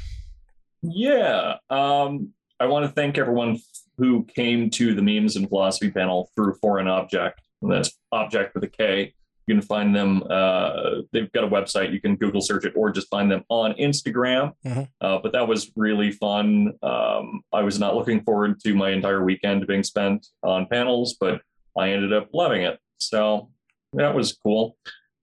[0.82, 1.54] Yeah.
[1.70, 2.32] Um,
[2.62, 3.58] I want to thank everyone
[3.98, 7.40] who came to the memes and philosophy panel through Foreign Objekt.
[7.60, 9.12] And that's Objekt with a K.
[9.48, 10.22] You can find them.
[10.30, 11.92] Uh, they've got a website.
[11.92, 14.52] You can Google search it or just find them on Instagram.
[14.64, 14.88] Mhm.
[15.00, 16.74] Uh, but that was really fun.
[16.84, 21.42] Um, I was not looking forward to my entire weekend being spent on panels, but
[21.76, 22.78] I ended up loving it.
[22.98, 23.50] So
[23.94, 24.76] that was cool.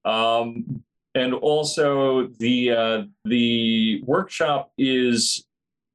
[0.03, 0.83] Um,
[1.15, 5.45] and also the uh, the workshop is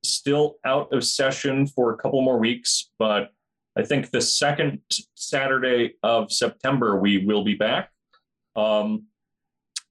[0.04, 3.32] still out of session for a couple more weeks, but
[3.76, 4.80] I think the second
[5.14, 7.90] Saturday of September we will be back.
[8.54, 9.06] Um,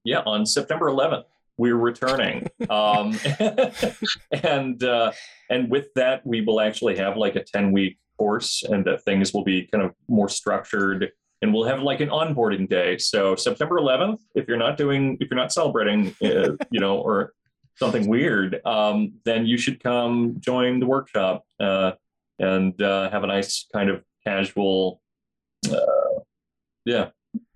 [0.03, 1.25] yeah, on September 11th
[1.57, 3.17] we're returning, um,
[4.31, 5.11] and uh,
[5.49, 9.33] and with that we will actually have like a 10 week course, and that things
[9.33, 11.11] will be kind of more structured.
[11.41, 12.97] And we'll have like an onboarding day.
[12.97, 17.33] So September 11th, if you're not doing, if you're not celebrating, uh, you know, or
[17.75, 21.91] something weird, um, then you should come join the workshop uh,
[22.39, 25.01] and uh, have a nice kind of casual,
[25.71, 26.19] uh,
[26.85, 27.09] yeah,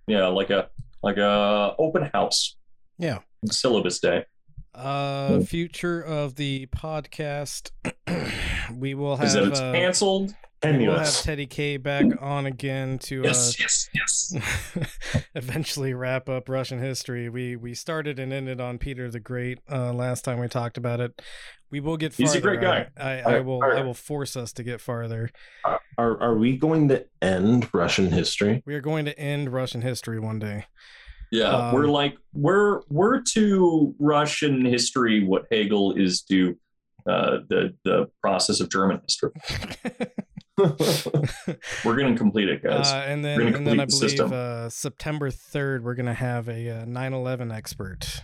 [0.08, 0.70] yeah, like a
[1.04, 2.56] like a open house
[2.98, 4.26] yeah syllabus day.
[4.74, 7.72] uh future of the podcast
[8.76, 10.34] we will have Is that it's uh, canceled?
[10.64, 15.28] We will have teddy k back on again to uh, Yes, yes, yes.
[15.36, 17.30] eventually wrap up Russian history.
[17.30, 21.00] We we started and ended on Peter the Great uh, last time we talked about
[21.00, 21.22] it.
[21.70, 22.24] We will get farther.
[22.32, 22.88] He's a great guy.
[22.98, 25.30] I, I, I Are- will I will force us to get farther.
[25.66, 28.64] Are are we going to end Russian history?
[28.66, 30.66] We are going to end Russian history one day.
[31.32, 36.58] Yeah, Um, we're like we're we're to Russian history what Hegel is to
[37.08, 39.32] uh, the the process of German history.
[41.86, 42.92] We're gonna complete it, guys.
[42.92, 46.86] uh, and then and then I believe uh, September third we're gonna have a uh,
[46.86, 48.24] 9/11 expert.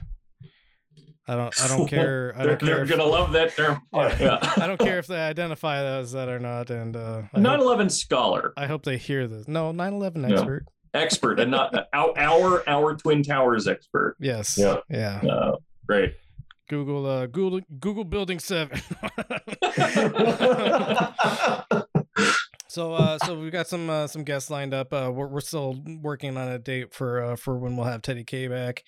[1.28, 2.34] I don't I don't care.
[2.36, 2.76] I they're don't care.
[2.76, 3.82] they're if- gonna love that term.
[3.94, 4.40] Yeah.
[4.58, 6.70] I don't care if they identify as that or not.
[6.72, 8.52] And uh, 9/11 scholar.
[8.58, 9.48] I hope they hear this.
[9.48, 10.36] No, 9/11 Yeah.
[10.36, 10.66] expert.
[10.96, 14.16] expert, and not our our, our Twin Towers expert.
[14.20, 14.58] Yes.
[14.58, 14.78] Yeah.
[14.90, 15.22] Yeah.
[15.22, 15.56] Uh,
[15.88, 16.16] great.
[16.70, 18.80] Google uh Google Google Building 7.
[22.74, 24.92] So uh so we've got some uh, some guests lined up.
[24.92, 28.24] Uh we're, we're still working on a date for uh for when we'll have Teddy
[28.24, 28.84] K back.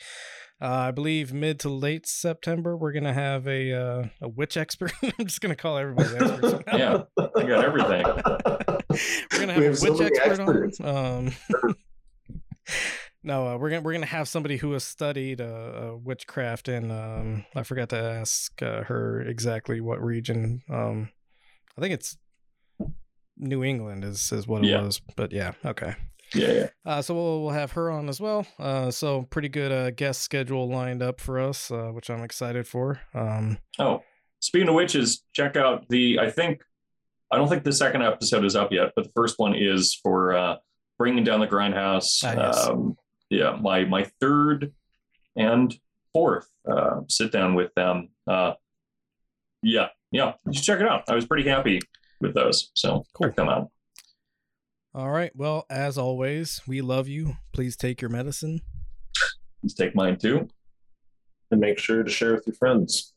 [0.61, 4.91] Uh, I believe mid to late September we're gonna have a uh, a witch expert.
[5.03, 6.63] I'm just gonna call everybody experts.
[6.73, 8.05] Yeah, I got everything.
[9.31, 10.79] we're gonna have, We have so witch many expert experts.
[10.79, 11.27] on.
[11.27, 11.75] Um,
[13.23, 16.91] no, uh, we're gonna we're gonna have somebody who has studied uh, uh, witchcraft, and
[16.91, 20.61] um, I forgot to ask uh, her exactly what region.
[20.69, 21.09] Um,
[21.77, 22.17] I think it's
[23.37, 24.81] New England is is what it Yeah.
[24.83, 25.95] was, but yeah, okay.
[26.33, 26.67] Yeah, yeah.
[26.85, 28.45] Uh, so we'll, we'll have her on as well.
[28.57, 32.67] Uh, so pretty good uh, guest schedule lined up for us, uh, which I'm excited
[32.67, 32.99] for.
[33.13, 34.01] Um, Oh,
[34.39, 36.19] speaking of witches, check out the.
[36.19, 36.61] I think
[37.31, 40.35] I don't think the second episode is up yet, but the first one is for
[40.35, 40.55] uh,
[40.97, 42.23] bringing down the grindhouse.
[42.23, 42.67] Ah, yes.
[42.67, 42.97] um,
[43.29, 44.73] yeah, my my third
[45.35, 45.77] and
[46.11, 48.09] fourth uh, sit down with them.
[48.27, 48.53] Uh,
[49.61, 51.03] yeah, yeah, you should check it out.
[51.07, 51.81] I was pretty happy
[52.21, 53.27] with those, so Cool.
[53.27, 53.69] check them out.
[54.93, 55.31] all right.
[55.35, 57.35] Well, as always, we love you.
[57.53, 58.61] Please take your medicine.
[59.63, 60.47] Let's take mine too.
[61.51, 63.13] and make sure to share with your friends.